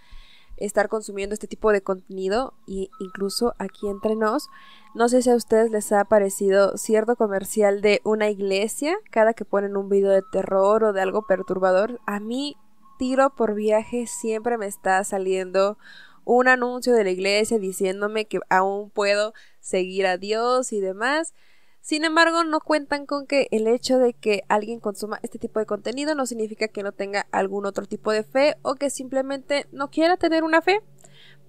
estar 0.58 0.88
consumiendo 0.90 1.34
este 1.34 1.48
tipo 1.48 1.72
de 1.72 1.82
contenido 1.82 2.54
y 2.68 2.92
incluso 3.00 3.56
aquí 3.58 3.88
entre 3.88 4.16
nos. 4.16 4.50
No 4.94 5.10
sé 5.10 5.24
si 5.24 5.32
a 5.32 5.36
ustedes 5.36 5.72
les 5.72 5.92
ha 5.92 6.06
parecido 6.06 6.78
cierto 6.78 7.16
comercial 7.16 7.82
de 7.82 8.00
una 8.04 8.30
iglesia 8.30 8.96
cada 9.10 9.34
que 9.34 9.44
ponen 9.44 9.76
un 9.76 9.90
video 9.90 10.12
de 10.12 10.22
terror 10.32 10.84
o 10.84 10.94
de 10.94 11.02
algo 11.02 11.26
perturbador. 11.26 12.00
A 12.06 12.20
mí 12.20 12.58
tiro 13.00 13.32
por 13.32 13.56
viaje 13.56 14.06
siempre 14.06 14.60
me 14.60 14.68
está 14.68 15.04
saliendo 15.04 15.80
un 16.26 16.48
anuncio 16.48 16.94
de 16.94 17.04
la 17.04 17.12
iglesia 17.12 17.60
diciéndome 17.60 18.26
que 18.26 18.40
aún 18.50 18.90
puedo 18.90 19.34
seguir 19.60 20.06
a 20.06 20.18
Dios 20.18 20.74
y 20.74 20.80
demás. 20.80 21.34
Sin 21.82 22.06
embargo, 22.06 22.46
no 22.46 22.62
cuentan 22.62 23.06
con 23.06 23.28
que 23.28 23.48
el 23.52 23.68
hecho 23.68 24.00
de 24.00 24.14
que 24.14 24.44
alguien 24.48 24.80
consuma 24.80 25.20
este 25.22 25.38
tipo 25.38 25.60
de 25.60 25.66
contenido 25.66 26.16
no 26.16 26.26
significa 26.26 26.70
que 26.70 26.82
no 26.82 26.94
tenga 26.94 27.28
algún 27.32 27.66
otro 27.66 27.86
tipo 27.86 28.12
de 28.12 28.24
fe 28.24 28.56
o 28.62 28.76
que 28.76 28.90
simplemente 28.90 29.68
no 29.72 29.90
quiera 29.90 30.16
tener 30.16 30.44
una 30.44 30.62
fe. 30.62 30.82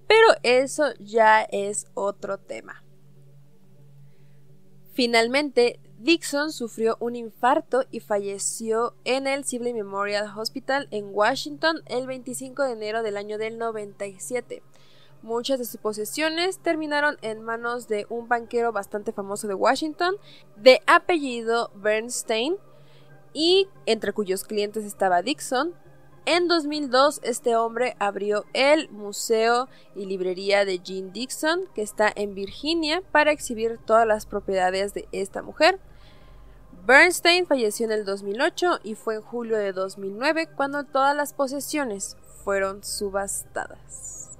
Pero 0.07 0.27
eso 0.43 0.93
ya 0.99 1.41
es 1.43 1.87
otro 1.93 2.37
tema. 2.37 2.83
Finalmente, 4.93 5.79
Dixon 6.05 6.51
sufrió 6.51 6.97
un 6.99 7.15
infarto 7.15 7.83
y 7.89 7.99
falleció 7.99 8.93
en 9.05 9.25
el 9.25 9.43
Sibley 9.43 9.73
Memorial 9.73 10.31
Hospital 10.37 10.87
en 10.91 11.09
Washington 11.11 11.81
el 11.87 12.05
25 12.05 12.61
de 12.61 12.73
enero 12.73 13.01
del 13.01 13.17
año 13.17 13.39
del 13.39 13.57
97. 13.57 14.61
Muchas 15.23 15.57
de 15.57 15.65
sus 15.65 15.77
posesiones 15.77 16.59
terminaron 16.59 17.17
en 17.23 17.41
manos 17.41 17.87
de 17.87 18.05
un 18.09 18.27
banquero 18.27 18.71
bastante 18.71 19.13
famoso 19.13 19.47
de 19.47 19.55
Washington, 19.55 20.13
de 20.57 20.79
apellido 20.85 21.71
Bernstein, 21.73 22.55
y 23.33 23.67
entre 23.87 24.13
cuyos 24.13 24.43
clientes 24.43 24.85
estaba 24.85 25.23
Dixon. 25.23 25.73
En 26.27 26.47
2002 26.47 27.21
este 27.23 27.55
hombre 27.55 27.95
abrió 27.97 28.45
el 28.53 28.91
Museo 28.91 29.69
y 29.95 30.05
Librería 30.05 30.65
de 30.65 30.77
Jean 30.77 31.11
Dixon, 31.11 31.67
que 31.73 31.81
está 31.81 32.13
en 32.15 32.35
Virginia, 32.35 33.01
para 33.11 33.31
exhibir 33.31 33.79
todas 33.83 34.05
las 34.05 34.27
propiedades 34.27 34.93
de 34.93 35.07
esta 35.11 35.41
mujer. 35.41 35.79
Bernstein 36.85 37.47
falleció 37.47 37.87
en 37.87 37.91
el 37.91 38.05
2008 38.05 38.81
y 38.83 38.93
fue 38.93 39.15
en 39.15 39.21
julio 39.21 39.57
de 39.57 39.73
2009 39.73 40.49
cuando 40.55 40.83
todas 40.83 41.15
las 41.15 41.33
posesiones 41.33 42.15
fueron 42.43 42.83
subastadas. 42.83 44.37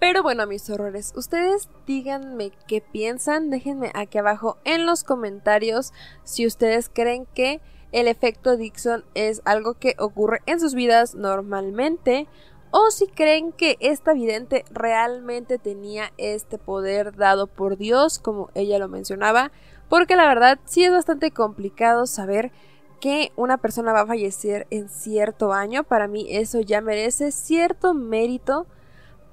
Pero 0.00 0.22
bueno, 0.22 0.46
mis 0.46 0.70
horrores, 0.70 1.12
ustedes 1.16 1.68
díganme 1.86 2.52
qué 2.66 2.80
piensan, 2.80 3.50
déjenme 3.50 3.90
aquí 3.94 4.16
abajo 4.16 4.56
en 4.64 4.86
los 4.86 5.04
comentarios 5.04 5.92
si 6.24 6.46
ustedes 6.46 6.88
creen 6.88 7.26
que 7.34 7.60
el 7.92 8.08
efecto 8.08 8.56
Dixon 8.56 9.04
es 9.12 9.42
algo 9.44 9.74
que 9.74 9.96
ocurre 9.98 10.40
en 10.46 10.60
sus 10.60 10.74
vidas 10.74 11.14
normalmente 11.14 12.26
o 12.70 12.90
si 12.90 13.06
creen 13.06 13.52
que 13.52 13.76
esta 13.80 14.14
vidente 14.14 14.64
realmente 14.70 15.58
tenía 15.58 16.12
este 16.16 16.56
poder 16.56 17.16
dado 17.16 17.46
por 17.46 17.76
Dios, 17.76 18.18
como 18.18 18.50
ella 18.54 18.78
lo 18.78 18.88
mencionaba, 18.88 19.52
porque 19.88 20.16
la 20.16 20.26
verdad 20.26 20.58
sí 20.64 20.84
es 20.84 20.92
bastante 20.92 21.30
complicado 21.30 22.06
saber 22.06 22.52
que 23.00 23.32
una 23.36 23.58
persona 23.58 23.92
va 23.92 24.00
a 24.00 24.06
fallecer 24.06 24.66
en 24.70 24.88
cierto 24.88 25.52
año. 25.52 25.84
Para 25.84 26.08
mí 26.08 26.26
eso 26.30 26.60
ya 26.60 26.80
merece 26.80 27.30
cierto 27.30 27.94
mérito 27.94 28.66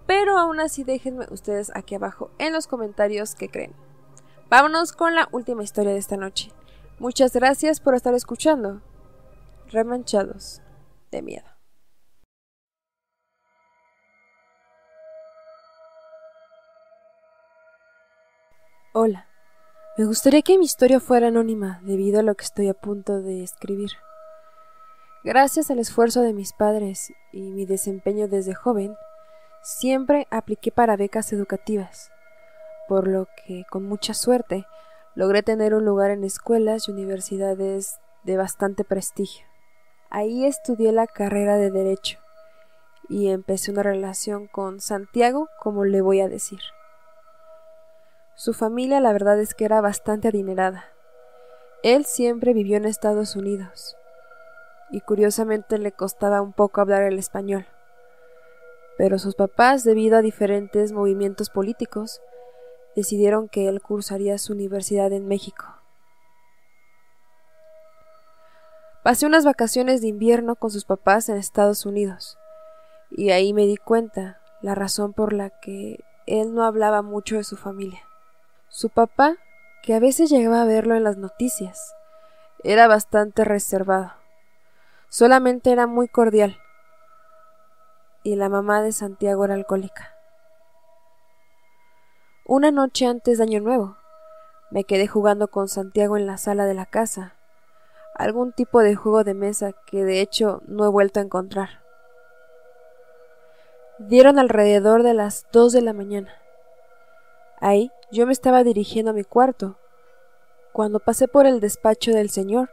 pero 0.06 0.38
aún 0.38 0.60
así 0.60 0.84
déjenme 0.84 1.26
ustedes 1.32 1.72
aquí 1.76 1.96
abajo 1.96 2.30
en 2.38 2.54
los 2.54 2.68
comentarios 2.68 3.36
qué 3.36 3.50
creen. 3.50 3.74
Vámonos 4.50 4.94
con 4.94 5.16
la 5.16 5.28
última 5.32 5.64
historia 5.64 5.94
de 5.94 5.98
esta 6.00 6.18
noche. 6.18 6.52
Muchas 7.00 7.34
gracias 7.34 7.80
por 7.80 7.96
estar 7.96 8.14
escuchando. 8.14 8.82
Remanchados 9.72 10.62
de 11.12 11.22
miedo. 11.24 11.46
Hola. 18.94 19.28
Me 19.98 20.06
gustaría 20.06 20.42
que 20.42 20.58
mi 20.58 20.66
historia 20.66 21.00
fuera 21.00 21.28
anónima 21.28 21.80
debido 21.84 22.20
a 22.20 22.24
lo 22.24 22.36
que 22.36 22.44
estoy 22.44 22.68
a 22.68 22.74
punto 22.74 23.22
de 23.22 23.44
escribir. 23.44 23.92
Gracias 25.24 25.72
al 25.72 25.80
esfuerzo 25.80 26.22
de 26.22 26.34
mis 26.34 26.54
padres 26.54 27.12
y 27.32 27.42
mi 27.42 27.66
desempeño 27.66 28.28
desde 28.28 28.54
joven, 28.54 28.96
Siempre 29.68 30.28
apliqué 30.30 30.70
para 30.70 30.96
becas 30.96 31.34
educativas, 31.34 32.12
por 32.88 33.08
lo 33.08 33.28
que, 33.36 33.66
con 33.68 33.84
mucha 33.84 34.14
suerte, 34.14 34.68
logré 35.16 35.42
tener 35.42 35.74
un 35.74 35.86
lugar 35.86 36.12
en 36.12 36.24
escuelas 36.24 36.88
y 36.88 36.92
universidades 36.92 38.00
de 38.26 38.38
bastante 38.38 38.84
prestigio. 38.84 39.44
Ahí 40.12 40.46
estudié 40.46 40.92
la 40.92 41.08
carrera 41.08 41.58
de 41.58 41.72
Derecho 41.72 42.20
y 43.10 43.30
empecé 43.30 43.72
una 43.72 43.82
relación 43.82 44.46
con 44.46 44.80
Santiago, 44.82 45.50
como 45.60 45.84
le 45.84 46.02
voy 46.02 46.22
a 46.22 46.30
decir. 46.30 46.60
Su 48.36 48.54
familia 48.54 49.00
la 49.00 49.14
verdad 49.14 49.40
es 49.40 49.54
que 49.54 49.66
era 49.66 49.82
bastante 49.82 50.28
adinerada. 50.28 50.86
Él 51.84 52.06
siempre 52.06 52.54
vivió 52.54 52.78
en 52.78 52.86
Estados 52.86 53.36
Unidos 53.36 53.96
y 54.92 55.02
curiosamente 55.02 55.78
le 55.78 55.92
costaba 55.92 56.42
un 56.42 56.54
poco 56.54 56.82
hablar 56.82 57.04
el 57.04 57.18
español 57.18 57.66
pero 58.98 59.20
sus 59.20 59.36
papás, 59.36 59.84
debido 59.84 60.18
a 60.18 60.22
diferentes 60.22 60.92
movimientos 60.92 61.50
políticos, 61.50 62.22
decidieron 62.96 63.50
que 63.50 63.68
él 63.68 63.82
cursaría 63.82 64.38
su 64.38 64.54
universidad 64.54 65.12
en 65.12 65.28
México. 65.28 65.66
Pasé 69.04 69.26
unas 69.26 69.46
vacaciones 69.46 70.02
de 70.02 70.08
invierno 70.08 70.56
con 70.56 70.72
sus 70.72 70.86
papás 70.86 71.30
en 71.30 71.36
Estados 71.36 71.86
Unidos, 71.86 72.38
y 73.12 73.32
ahí 73.32 73.54
me 73.54 73.66
di 73.66 73.78
cuenta 73.78 74.42
la 74.62 74.74
razón 74.74 75.14
por 75.14 75.34
la 75.34 75.50
que 75.50 76.00
él 76.26 76.56
no 76.56 76.64
hablaba 76.64 77.02
mucho 77.02 77.36
de 77.36 77.44
su 77.44 77.56
familia. 77.56 78.02
Su 78.76 78.90
papá, 78.90 79.38
que 79.84 79.94
a 79.94 80.02
veces 80.02 80.30
llegaba 80.30 80.62
a 80.62 80.66
verlo 80.66 80.96
en 80.96 81.06
las 81.06 81.16
noticias, 81.16 81.96
era 82.62 82.90
bastante 82.90 83.46
reservado. 83.46 84.12
Solamente 85.08 85.72
era 85.72 85.88
muy 85.88 86.10
cordial, 86.10 86.58
y 88.22 88.36
la 88.36 88.50
mamá 88.50 88.82
de 88.82 88.92
Santiago 88.92 89.46
era 89.46 89.54
alcohólica. 89.54 90.14
Una 92.46 92.70
noche 92.70 93.06
antes 93.06 93.38
de 93.38 93.46
Año 93.46 93.62
Nuevo, 93.62 93.96
me 94.72 94.84
quedé 94.84 95.08
jugando 95.08 95.48
con 95.48 95.70
Santiago 95.70 96.18
en 96.18 96.28
la 96.28 96.38
sala 96.38 96.66
de 96.66 96.74
la 96.74 96.86
casa, 96.86 97.34
algún 98.14 98.52
tipo 98.52 98.82
de 98.82 98.96
juego 98.96 99.24
de 99.24 99.36
mesa 99.36 99.72
que 99.88 100.04
de 100.04 100.20
hecho 100.20 100.62
no 100.68 100.84
he 100.84 100.90
vuelto 100.90 101.22
a 101.22 101.24
encontrar. 101.24 101.82
Dieron 104.00 104.38
alrededor 104.38 105.04
de 105.04 105.14
las 105.14 105.46
dos 105.54 105.72
de 105.72 105.82
la 105.82 105.94
mañana. 105.94 106.42
Ahí 107.68 107.92
yo 108.12 108.28
me 108.28 108.32
estaba 108.32 108.64
dirigiendo 108.64 109.10
a 109.10 109.16
mi 109.16 109.24
cuarto, 109.24 109.80
cuando 110.72 111.00
pasé 111.00 111.28
por 111.28 111.48
el 111.48 111.60
despacho 111.60 112.12
del 112.12 112.30
señor 112.30 112.70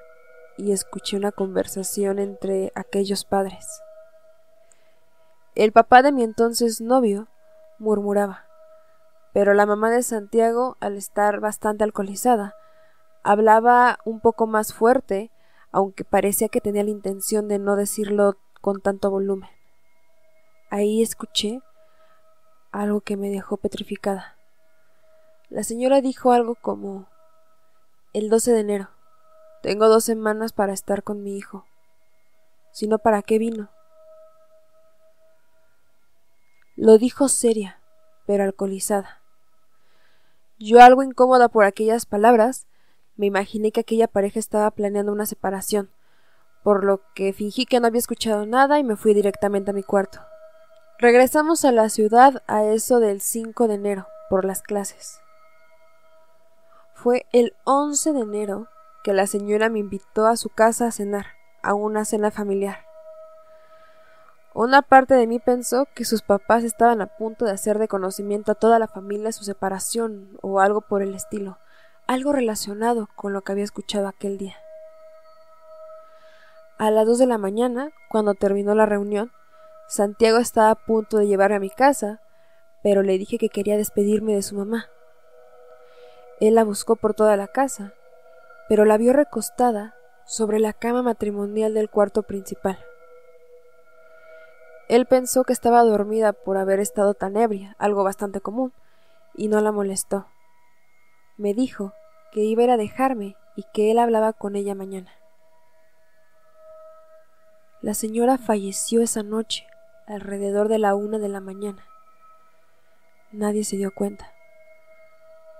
y 0.59 0.73
escuché 0.73 1.17
una 1.17 1.33
conversación 1.33 2.19
entre 2.19 2.73
aquellos 2.75 3.25
padres. 3.25 3.67
El 5.55 5.73
papá 5.73 6.03
de 6.03 6.13
mi 6.13 6.23
entonces 6.23 6.83
novio 6.83 7.29
murmuraba, 7.79 8.45
pero 9.33 9.55
la 9.55 9.65
mamá 9.65 9.91
de 9.91 10.03
Santiago, 10.03 10.77
al 10.79 10.99
estar 10.99 11.41
bastante 11.41 11.85
alcoholizada, 11.85 12.55
hablaba 13.23 13.99
un 14.05 14.21
poco 14.21 14.47
más 14.47 14.75
fuerte, 14.75 15.31
aunque 15.71 16.05
parecía 16.05 16.49
que 16.49 16.61
tenía 16.61 16.85
la 16.85 16.91
intención 16.91 17.49
de 17.49 17.59
no 17.59 17.77
decirlo 17.77 18.37
con 18.61 18.83
tanto 18.83 19.11
volumen. 19.11 19.49
Ahí 20.69 21.01
escuché 21.01 21.63
algo 22.73 23.01
que 23.01 23.17
me 23.17 23.31
dejó 23.31 23.57
petrificada. 23.57 24.37
La 25.53 25.65
señora 25.65 26.01
dijo 26.01 26.33
algo 26.33 26.55
como 26.55 27.11
el 28.15 28.31
12 28.31 28.53
de 28.53 28.61
enero. 28.61 28.89
Tengo 29.63 29.91
dos 29.91 30.03
semanas 30.03 30.55
para 30.55 30.73
estar 30.73 31.03
con 31.03 31.23
mi 31.23 31.37
hijo. 31.37 31.67
Si 32.71 32.89
no, 32.89 32.99
¿para 32.99 33.21
qué 33.21 33.37
vino? 33.37 33.69
Lo 36.75 36.97
dijo 36.97 37.29
seria, 37.29 37.83
pero 38.27 38.45
alcoholizada. 38.45 39.21
Yo 40.59 40.81
algo 40.81 41.03
incómoda 41.03 41.51
por 41.51 41.67
aquellas 41.67 42.07
palabras, 42.07 42.67
me 43.17 43.27
imaginé 43.27 43.73
que 43.73 43.81
aquella 43.81 44.09
pareja 44.09 44.39
estaba 44.39 44.71
planeando 44.71 45.13
una 45.13 45.27
separación, 45.27 45.91
por 46.65 46.83
lo 46.83 47.03
que 47.13 47.35
fingí 47.35 47.67
que 47.67 47.79
no 47.79 47.89
había 47.89 47.99
escuchado 47.99 48.47
nada 48.47 48.79
y 48.79 48.85
me 48.85 48.97
fui 48.97 49.13
directamente 49.13 49.73
a 49.73 49.75
mi 49.75 49.83
cuarto. 49.83 50.21
Regresamos 50.99 51.67
a 51.67 51.73
la 51.73 51.91
ciudad 51.91 52.43
a 52.47 52.65
eso 52.65 53.01
del 53.01 53.21
5 53.21 53.69
de 53.69 53.75
enero, 53.75 54.07
por 54.31 54.47
las 54.47 54.63
clases. 54.63 55.22
Fue 57.03 57.27
el 57.33 57.57
11 57.65 58.13
de 58.13 58.21
enero 58.21 58.69
que 59.03 59.13
la 59.13 59.27
señora 59.27 59.69
me 59.69 59.81
invitó 59.81 60.29
a 60.29 60.37
su 60.37 60.51
casa 60.51 60.87
a 60.87 60.93
cenar, 60.93 61.27
a 61.61 61.75
una 61.75 62.05
cena 62.05 62.31
familiar. 62.31 62.87
Una 64.55 64.83
parte 64.83 65.15
de 65.15 65.27
mí 65.27 65.41
pensó 65.41 65.89
que 65.97 66.05
sus 66.05 66.23
papás 66.23 66.63
estaban 66.63 67.01
a 67.01 67.09
punto 67.09 67.45
de 67.45 67.51
hacer 67.51 67.81
de 67.81 67.89
conocimiento 67.89 68.53
a 68.53 68.55
toda 68.55 68.79
la 68.79 68.87
familia 68.87 69.33
su 69.33 69.43
separación 69.43 70.39
o 70.43 70.61
algo 70.61 70.81
por 70.81 71.03
el 71.03 71.17
estilo, 71.17 71.59
algo 72.07 72.31
relacionado 72.31 73.09
con 73.17 73.33
lo 73.33 73.43
que 73.43 73.51
había 73.51 73.65
escuchado 73.65 74.07
aquel 74.07 74.39
día. 74.39 74.55
A 76.79 76.93
las 76.93 77.05
dos 77.05 77.19
de 77.19 77.27
la 77.27 77.37
mañana, 77.37 77.91
cuando 78.11 78.35
terminó 78.35 78.77
la 78.77 78.87
reunión, 78.87 79.33
Santiago 79.89 80.39
estaba 80.39 80.71
a 80.71 80.77
punto 80.77 81.19
de 81.19 81.27
llevarme 81.27 81.57
a 81.57 81.59
mi 81.59 81.71
casa, 81.71 82.21
pero 82.81 83.03
le 83.03 83.19
dije 83.19 83.39
que 83.39 83.49
quería 83.49 83.77
despedirme 83.77 84.37
de 84.37 84.43
su 84.43 84.55
mamá. 84.55 84.87
Él 86.43 86.57
la 86.57 86.65
buscó 86.65 86.97
por 86.97 87.15
toda 87.15 87.37
la 87.37 87.47
casa, 87.47 87.95
pero 88.69 88.85
la 88.85 88.97
vio 88.97 89.13
recostada 89.13 89.95
sobre 90.27 90.59
la 90.59 90.73
cama 90.73 91.01
matrimonial 91.01 91.73
del 91.73 91.89
cuarto 91.89 92.25
principal. 92.25 92.85
Él 94.89 95.07
pensó 95.07 95.45
que 95.45 95.53
estaba 95.53 95.85
dormida 95.85 96.33
por 96.33 96.57
haber 96.57 96.81
estado 96.81 97.15
tan 97.15 97.37
ebria, 97.37 97.77
algo 97.79 98.03
bastante 98.03 98.41
común, 98.41 98.73
y 99.37 99.47
no 99.47 99.61
la 99.61 99.71
molestó. 99.71 100.27
Me 101.37 101.55
dijo 101.55 101.93
que 102.33 102.41
iba 102.41 102.63
a 102.63 102.65
ir 102.65 102.71
a 102.73 102.77
dejarme 102.77 103.37
y 103.55 103.63
que 103.73 103.93
él 103.93 104.01
hablaba 104.01 104.33
con 104.33 104.57
ella 104.57 104.75
mañana. 104.75 105.13
La 107.83 107.95
señora 107.95 108.37
falleció 108.37 109.01
esa 109.01 109.23
noche, 109.23 109.65
alrededor 110.09 110.67
de 110.67 110.81
la 110.81 110.97
una 110.97 111.21
de 111.21 111.29
la 111.29 111.39
mañana. 111.39 111.87
Nadie 113.31 113.63
se 113.63 113.77
dio 113.77 113.95
cuenta. 113.95 114.33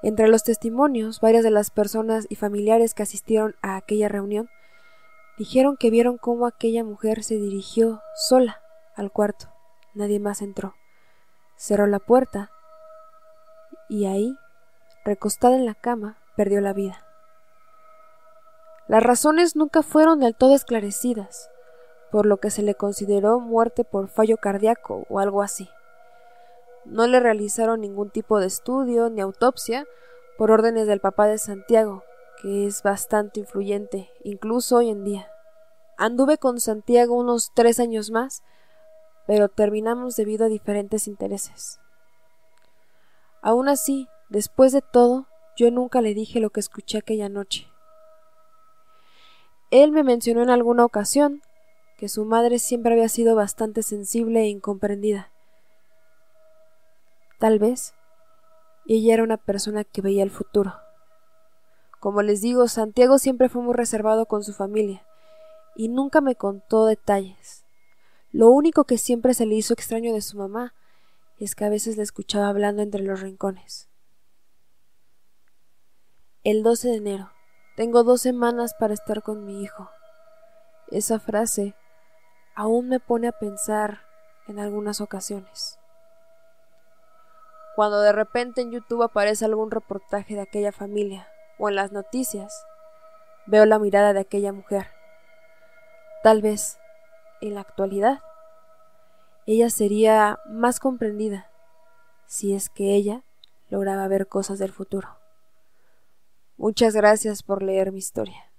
Entre 0.03 0.27
los 0.27 0.43
testimonios, 0.43 1.21
varias 1.21 1.45
de 1.45 1.51
las 1.51 1.71
personas 1.71 2.27
y 2.29 2.35
familiares 2.35 2.93
que 2.93 3.05
asistieron 3.05 3.55
a 3.63 3.77
aquella 3.77 4.09
reunión 4.09 4.49
dijeron 5.39 5.77
que 5.77 5.91
vieron 5.91 6.19
cómo 6.19 6.47
aquella 6.47 6.83
mujer 6.83 7.23
se 7.23 7.37
dirigió 7.37 8.03
sola 8.17 8.61
al 8.97 9.13
cuarto. 9.13 9.47
Nadie 9.95 10.19
más 10.19 10.43
entró. 10.43 10.75
Cerró 11.57 11.87
la 11.87 12.01
puerta 12.01 12.51
y 13.89 14.07
ahí, 14.07 14.37
recostada 15.05 15.55
en 15.55 15.67
la 15.67 15.75
cama, 15.75 16.19
perdió 16.37 16.61
la 16.61 16.73
vida. 16.73 17.07
Las 18.89 19.03
razones 19.03 19.55
nunca 19.55 19.83
fueron 19.83 20.19
del 20.19 20.35
todo 20.35 20.55
esclarecidas, 20.55 21.51
por 22.11 22.27
lo 22.27 22.39
que 22.39 22.51
se 22.51 22.63
le 22.63 22.75
consideró 22.75 23.39
muerte 23.39 23.85
por 23.85 24.09
fallo 24.09 24.37
cardíaco 24.37 25.07
o 25.09 25.21
algo 25.21 25.43
así. 25.43 25.69
No 26.85 27.07
le 27.07 27.21
realizaron 27.21 27.81
ningún 27.81 28.11
tipo 28.11 28.41
de 28.41 28.47
estudio 28.47 29.09
ni 29.09 29.21
autopsia 29.21 29.87
por 30.37 30.51
órdenes 30.51 30.87
del 30.87 31.01
papá 31.01 31.27
de 31.27 31.39
Santiago, 31.39 32.03
que 32.41 32.67
es 32.67 32.83
bastante 32.83 33.41
influyente, 33.41 34.11
incluso 34.25 34.77
hoy 34.77 34.91
en 34.91 35.05
día. 35.05 35.29
Anduve 35.97 36.39
con 36.39 36.61
Santiago 36.61 37.15
unos 37.15 37.53
tres 37.55 37.79
años 37.79 38.11
más, 38.11 38.43
pero 39.27 39.49
terminamos 39.49 40.17
debido 40.17 40.47
a 40.47 40.49
diferentes 40.49 41.07
intereses. 41.07 41.79
Aún 43.41 43.69
así, 43.69 44.09
después 44.29 44.73
de 44.73 44.83
todo, 44.83 45.27
yo 45.57 45.71
nunca 45.71 46.01
le 46.01 46.15
dije 46.15 46.41
lo 46.41 46.51
que 46.51 46.61
escuché 46.61 46.99
aquella 46.99 47.29
noche. 47.29 47.69
Él 49.71 49.91
me 49.91 50.03
mencionó 50.03 50.43
en 50.43 50.51
alguna 50.51 50.85
ocasión 50.85 51.43
que 51.97 52.09
su 52.09 52.25
madre 52.25 52.59
siempre 52.59 52.93
había 52.93 53.09
sido 53.09 53.35
bastante 53.35 53.83
sensible 53.83 54.43
e 54.43 54.49
incomprendida. 54.49 55.32
Tal 57.43 57.59
vez 57.59 57.93
ella 58.87 59.15
era 59.15 59.25
una 59.25 59.37
persona 59.37 59.83
que 59.83 60.01
veía 60.01 60.23
el 60.23 60.31
futuro. 60.31 60.75
Como 61.99 62.23
les 62.23 62.41
digo, 62.41 62.69
Santiago 62.69 63.19
siempre 63.19 63.49
fue 63.49 63.63
muy 63.63 63.75
reservado 63.75 64.27
con 64.27 64.45
su 64.45 64.53
familia 64.53 65.05
y 65.75 65.89
nunca 65.89 66.21
me 66.21 66.37
contó 66.37 66.87
detalles. 66.87 67.65
Lo 68.31 68.49
único 68.49 68.85
que 68.85 68.97
siempre 68.97 69.35
se 69.35 69.47
le 69.47 69.57
hizo 69.57 69.75
extraño 69.75 70.13
de 70.15 70.21
su 70.21 70.39
mamá 70.39 70.73
es 71.37 71.57
que 71.57 71.65
a 71.65 71.69
veces 71.69 71.97
la 71.97 72.05
escuchaba 72.05 72.47
hablando 72.47 72.81
entre 72.81 73.03
los 73.03 73.21
rincones. 73.21 73.89
El 76.45 76.63
12 76.63 76.91
de 76.91 76.95
enero. 76.95 77.33
Tengo 77.75 78.05
dos 78.05 78.21
semanas 78.21 78.73
para 78.79 78.95
estar 78.95 79.25
con 79.25 79.45
mi 79.45 79.65
hijo. 79.65 79.91
Esa 80.93 81.19
frase 81.19 81.75
aún 82.55 82.89
me 82.89 83.01
pone 83.01 83.27
a 83.27 83.33
pensar 83.33 84.03
en 84.47 84.61
algunas 84.61 85.01
ocasiones. 85.01 85.81
Cuando 87.75 88.01
de 88.01 88.13
repente 88.13 88.61
en 88.61 88.71
YouTube 88.71 89.03
aparece 89.03 89.45
algún 89.45 89.71
reportaje 89.71 90.35
de 90.35 90.43
aquella 90.43 90.73
familia 90.73 91.29
o 91.59 91.69
en 91.69 91.77
las 91.77 91.93
noticias, 91.93 92.67
veo 93.47 93.65
la 93.65 93.79
mirada 93.79 94.13
de 94.13 94.21
aquella 94.21 94.53
mujer. 94.53 94.87
Tal 96.23 96.43
vez, 96.43 96.79
en 97.41 97.55
la 97.55 97.63
actualidad, 97.63 98.21
ella 99.47 99.71
sería 99.71 100.39
más 100.47 100.81
comprendida 100.81 101.51
si 102.27 102.55
es 102.55 102.69
que 102.69 102.95
ella 102.95 103.25
lograba 103.71 104.07
ver 104.07 104.29
cosas 104.29 104.59
del 104.59 104.73
futuro. 104.73 105.09
Muchas 106.57 106.95
gracias 106.95 107.43
por 107.43 107.63
leer 107.63 107.91
mi 107.91 107.99
historia. 107.99 108.52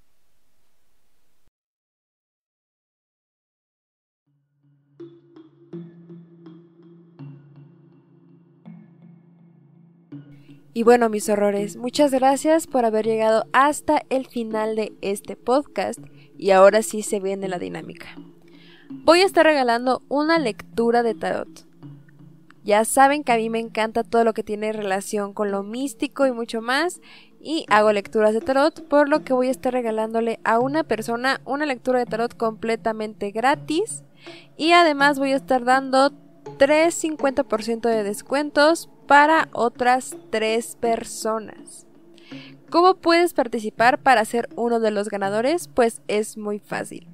Y 10.75 10.81
bueno, 10.81 11.07
mis 11.07 11.29
horrores, 11.29 11.77
muchas 11.77 12.11
gracias 12.11 12.65
por 12.65 12.83
haber 12.83 13.05
llegado 13.05 13.45
hasta 13.53 14.01
el 14.09 14.25
final 14.25 14.75
de 14.75 14.91
este 15.01 15.35
podcast 15.35 15.99
y 16.35 16.49
ahora 16.49 16.81
sí 16.81 17.03
se 17.03 17.19
viene 17.19 17.47
la 17.47 17.59
dinámica. 17.59 18.07
Voy 18.89 19.21
a 19.21 19.25
estar 19.25 19.45
regalando 19.45 20.01
una 20.09 20.39
lectura 20.39 21.03
de 21.03 21.13
tarot. 21.13 21.67
Ya 22.63 22.85
saben 22.85 23.23
que 23.23 23.33
a 23.33 23.37
mí 23.37 23.51
me 23.51 23.59
encanta 23.59 24.03
todo 24.03 24.23
lo 24.23 24.33
que 24.33 24.41
tiene 24.41 24.73
relación 24.73 25.33
con 25.33 25.51
lo 25.51 25.61
místico 25.61 26.25
y 26.25 26.31
mucho 26.31 26.59
más 26.59 27.01
y 27.39 27.65
hago 27.69 27.91
lecturas 27.91 28.33
de 28.33 28.41
tarot, 28.41 28.87
por 28.87 29.09
lo 29.09 29.23
que 29.23 29.33
voy 29.33 29.49
a 29.49 29.51
estar 29.51 29.73
regalándole 29.73 30.39
a 30.43 30.57
una 30.57 30.83
persona 30.83 31.39
una 31.45 31.67
lectura 31.67 31.99
de 31.99 32.05
tarot 32.07 32.35
completamente 32.35 33.29
gratis 33.29 34.03
y 34.57 34.71
además 34.71 35.19
voy 35.19 35.33
a 35.33 35.35
estar 35.35 35.65
dando 35.65 36.13
3 36.57 37.03
50% 37.03 37.81
de 37.81 38.03
descuentos 38.03 38.89
para 39.07 39.49
otras 39.53 40.15
tres 40.29 40.75
personas. 40.79 41.85
¿Cómo 42.69 42.95
puedes 42.95 43.33
participar 43.33 44.01
para 44.01 44.25
ser 44.25 44.49
uno 44.55 44.79
de 44.79 44.91
los 44.91 45.09
ganadores? 45.09 45.67
Pues 45.67 46.01
es 46.07 46.37
muy 46.37 46.59
fácil. 46.59 47.07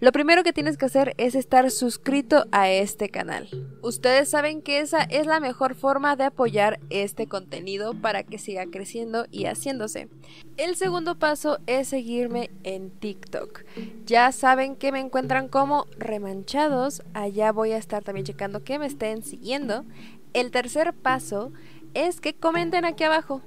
Lo 0.00 0.12
primero 0.12 0.42
que 0.42 0.52
tienes 0.52 0.76
que 0.76 0.86
hacer 0.86 1.14
es 1.16 1.34
estar 1.34 1.70
suscrito 1.70 2.44
a 2.52 2.70
este 2.70 3.08
canal. 3.08 3.48
Ustedes 3.82 4.28
saben 4.28 4.62
que 4.62 4.80
esa 4.80 5.02
es 5.02 5.26
la 5.26 5.40
mejor 5.40 5.74
forma 5.74 6.16
de 6.16 6.24
apoyar 6.24 6.80
este 6.90 7.26
contenido 7.26 7.94
para 7.94 8.22
que 8.22 8.38
siga 8.38 8.66
creciendo 8.66 9.26
y 9.30 9.46
haciéndose. 9.46 10.08
El 10.56 10.76
segundo 10.76 11.18
paso 11.18 11.58
es 11.66 11.88
seguirme 11.88 12.50
en 12.62 12.90
TikTok. 12.90 13.64
Ya 14.04 14.32
saben 14.32 14.76
que 14.76 14.92
me 14.92 15.00
encuentran 15.00 15.48
como 15.48 15.86
remanchados. 15.98 17.02
Allá 17.14 17.52
voy 17.52 17.72
a 17.72 17.78
estar 17.78 18.04
también 18.04 18.26
checando 18.26 18.64
que 18.64 18.78
me 18.78 18.86
estén 18.86 19.22
siguiendo. 19.22 19.84
El 20.32 20.50
tercer 20.50 20.92
paso 20.92 21.52
es 21.94 22.20
que 22.20 22.34
comenten 22.34 22.84
aquí 22.84 23.04
abajo 23.04 23.40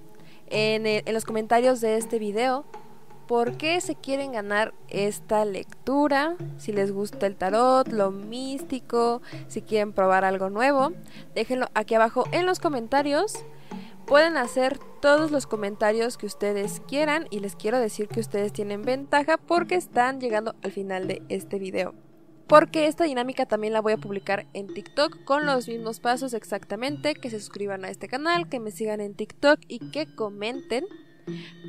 en, 0.49 1.03
los 1.13 1.25
comentarios 1.25 1.81
de 1.81 1.97
este 1.97 2.19
video 2.19 2.65
por 3.27 3.57
qué 3.57 3.79
se 3.79 3.93
quieren 3.93 4.31
ganar 4.31 4.73
esta 4.87 5.45
lectura, 5.45 6.35
si 6.57 6.71
les 6.71 6.91
gusta 6.91 7.27
el 7.27 7.35
tarot, 7.35 7.87
lo 7.89 8.09
místico, 8.09 9.21
si 9.47 9.61
quieren 9.61 9.93
probar 9.93 10.25
algo 10.25 10.49
nuevo, 10.49 10.93
déjenlo 11.35 11.67
aquí 11.75 11.93
abajo 11.93 12.25
en 12.31 12.47
los 12.47 12.59
comentarios. 12.59 13.45
Pueden 14.07 14.37
hacer 14.37 14.79
todos 15.01 15.29
los 15.29 15.45
comentarios 15.45 16.17
que 16.17 16.25
ustedes 16.25 16.81
quieran 16.87 17.27
y 17.29 17.41
les 17.41 17.55
quiero 17.55 17.79
decir 17.79 18.07
que 18.07 18.19
ustedes 18.19 18.51
tienen 18.51 18.81
ventaja 18.81 19.37
porque 19.37 19.75
están 19.75 20.19
llegando 20.19 20.55
al 20.63 20.71
final 20.71 21.07
de 21.07 21.21
este 21.29 21.59
video 21.59 21.93
porque 22.49 22.87
esta 22.87 23.03
dinámica 23.03 23.45
también 23.45 23.73
la 23.73 23.79
voy 23.79 23.93
a 23.93 23.97
publicar 23.97 24.47
en 24.53 24.73
TikTok 24.73 25.23
con 25.23 25.45
los 25.45 25.67
mismos 25.67 25.99
pasos 25.99 26.33
exactamente, 26.33 27.13
que 27.13 27.29
se 27.29 27.39
suscriban 27.39 27.85
a 27.85 27.89
este 27.89 28.07
canal, 28.07 28.49
que 28.49 28.59
me 28.59 28.71
sigan 28.71 29.01
en 29.01 29.13
TikTok 29.13 29.59
y 29.67 29.91
que 29.91 30.13
comenten. 30.15 30.83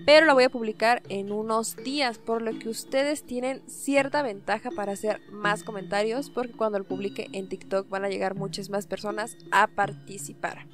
Pero 0.06 0.24
la 0.24 0.32
voy 0.32 0.44
a 0.44 0.48
publicar 0.48 1.02
en 1.10 1.32
unos 1.32 1.76
días, 1.76 2.16
por 2.16 2.40
lo 2.40 2.58
que 2.58 2.70
ustedes 2.70 3.24
tienen 3.24 3.62
cierta 3.68 4.22
ventaja 4.22 4.70
para 4.70 4.92
hacer 4.92 5.20
más 5.30 5.64
comentarios, 5.64 6.30
porque 6.30 6.54
cuando 6.54 6.78
lo 6.78 6.86
publique 6.86 7.28
en 7.32 7.50
TikTok 7.50 7.86
van 7.90 8.06
a 8.06 8.08
llegar 8.08 8.34
muchas 8.34 8.70
más 8.70 8.86
personas 8.86 9.36
a 9.52 9.66
participar. 9.66 10.66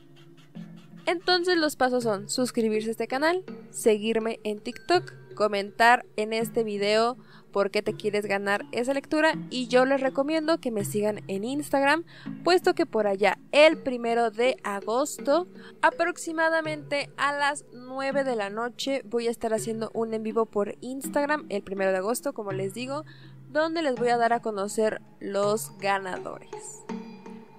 Entonces 1.05 1.57
los 1.57 1.75
pasos 1.75 2.05
son 2.05 2.29
suscribirse 2.29 2.91
a 2.91 2.93
este 2.93 3.09
canal, 3.09 3.43
seguirme 3.71 4.39
en 4.45 4.61
TikTok, 4.61 5.13
comentar 5.37 6.05
en 6.17 6.33
este 6.33 6.65
video 6.65 7.17
por 7.53 7.71
qué 7.71 7.81
te 7.81 7.95
quieres 7.95 8.27
ganar 8.27 8.67
esa 8.73 8.93
lectura 8.93 9.35
y 9.49 9.69
yo 9.69 9.85
les 9.85 10.01
recomiendo 10.01 10.59
que 10.59 10.73
me 10.73 10.85
sigan 10.85 11.23
en 11.29 11.45
Instagram, 11.45 12.05
puesto 12.43 12.75
que 12.75 12.85
por 12.85 13.07
allá 13.07 13.39
el 13.53 13.79
primero 13.79 14.33
de 14.33 14.57
agosto, 14.65 15.47
aproximadamente 15.81 17.09
a 17.17 17.33
las 17.33 17.65
9 17.73 18.25
de 18.25 18.37
la 18.37 18.51
noche, 18.51 19.03
voy 19.05 19.29
a 19.29 19.31
estar 19.31 19.55
haciendo 19.55 19.91
un 19.95 20.13
en 20.13 20.25
vivo 20.25 20.47
por 20.47 20.77
Instagram 20.81 21.47
el 21.49 21.63
primero 21.63 21.93
de 21.93 21.99
agosto, 21.99 22.35
como 22.35 22.51
les 22.51 22.75
digo, 22.75 23.05
donde 23.49 23.81
les 23.83 23.95
voy 23.95 24.09
a 24.09 24.17
dar 24.17 24.33
a 24.33 24.43
conocer 24.43 25.01
los 25.21 25.79
ganadores. 25.79 26.85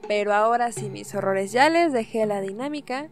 Pero 0.08 0.34
ahora 0.34 0.72
sí, 0.72 0.90
mis 0.90 1.14
horrores, 1.16 1.52
ya 1.52 1.70
les 1.70 1.92
dejé 1.92 2.26
la 2.26 2.40
dinámica. 2.40 3.10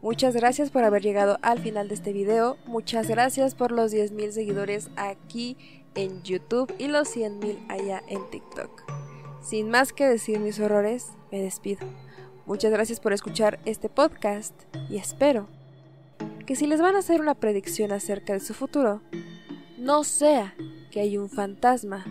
Muchas 0.00 0.34
gracias 0.34 0.70
por 0.70 0.84
haber 0.84 1.02
llegado 1.02 1.38
al 1.42 1.58
final 1.58 1.88
de 1.88 1.94
este 1.94 2.12
video. 2.12 2.56
Muchas 2.66 3.08
gracias 3.08 3.56
por 3.56 3.72
los 3.72 3.92
10.000 3.92 4.30
seguidores 4.30 4.90
aquí 4.96 5.56
en 5.96 6.22
YouTube 6.22 6.72
y 6.78 6.86
los 6.86 7.14
100.000 7.16 7.66
allá 7.68 8.02
en 8.06 8.28
TikTok. 8.30 8.84
Sin 9.42 9.70
más 9.70 9.92
que 9.92 10.06
decir 10.06 10.38
mis 10.38 10.60
horrores, 10.60 11.08
me 11.32 11.40
despido. 11.40 11.86
Muchas 12.46 12.70
gracias 12.70 13.00
por 13.00 13.12
escuchar 13.12 13.58
este 13.64 13.88
podcast 13.88 14.54
y 14.88 14.98
espero 14.98 15.48
que 16.46 16.54
si 16.54 16.66
les 16.66 16.80
van 16.80 16.94
a 16.94 17.00
hacer 17.00 17.20
una 17.20 17.34
predicción 17.34 17.90
acerca 17.90 18.32
de 18.32 18.40
su 18.40 18.54
futuro, 18.54 19.02
no 19.78 20.04
sea 20.04 20.54
que 20.92 21.00
hay 21.00 21.18
un 21.18 21.28
fantasma 21.28 22.04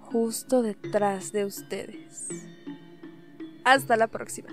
justo 0.00 0.62
detrás 0.62 1.30
de 1.30 1.44
ustedes. 1.44 2.28
Hasta 3.64 3.96
la 3.96 4.08
próxima. 4.08 4.48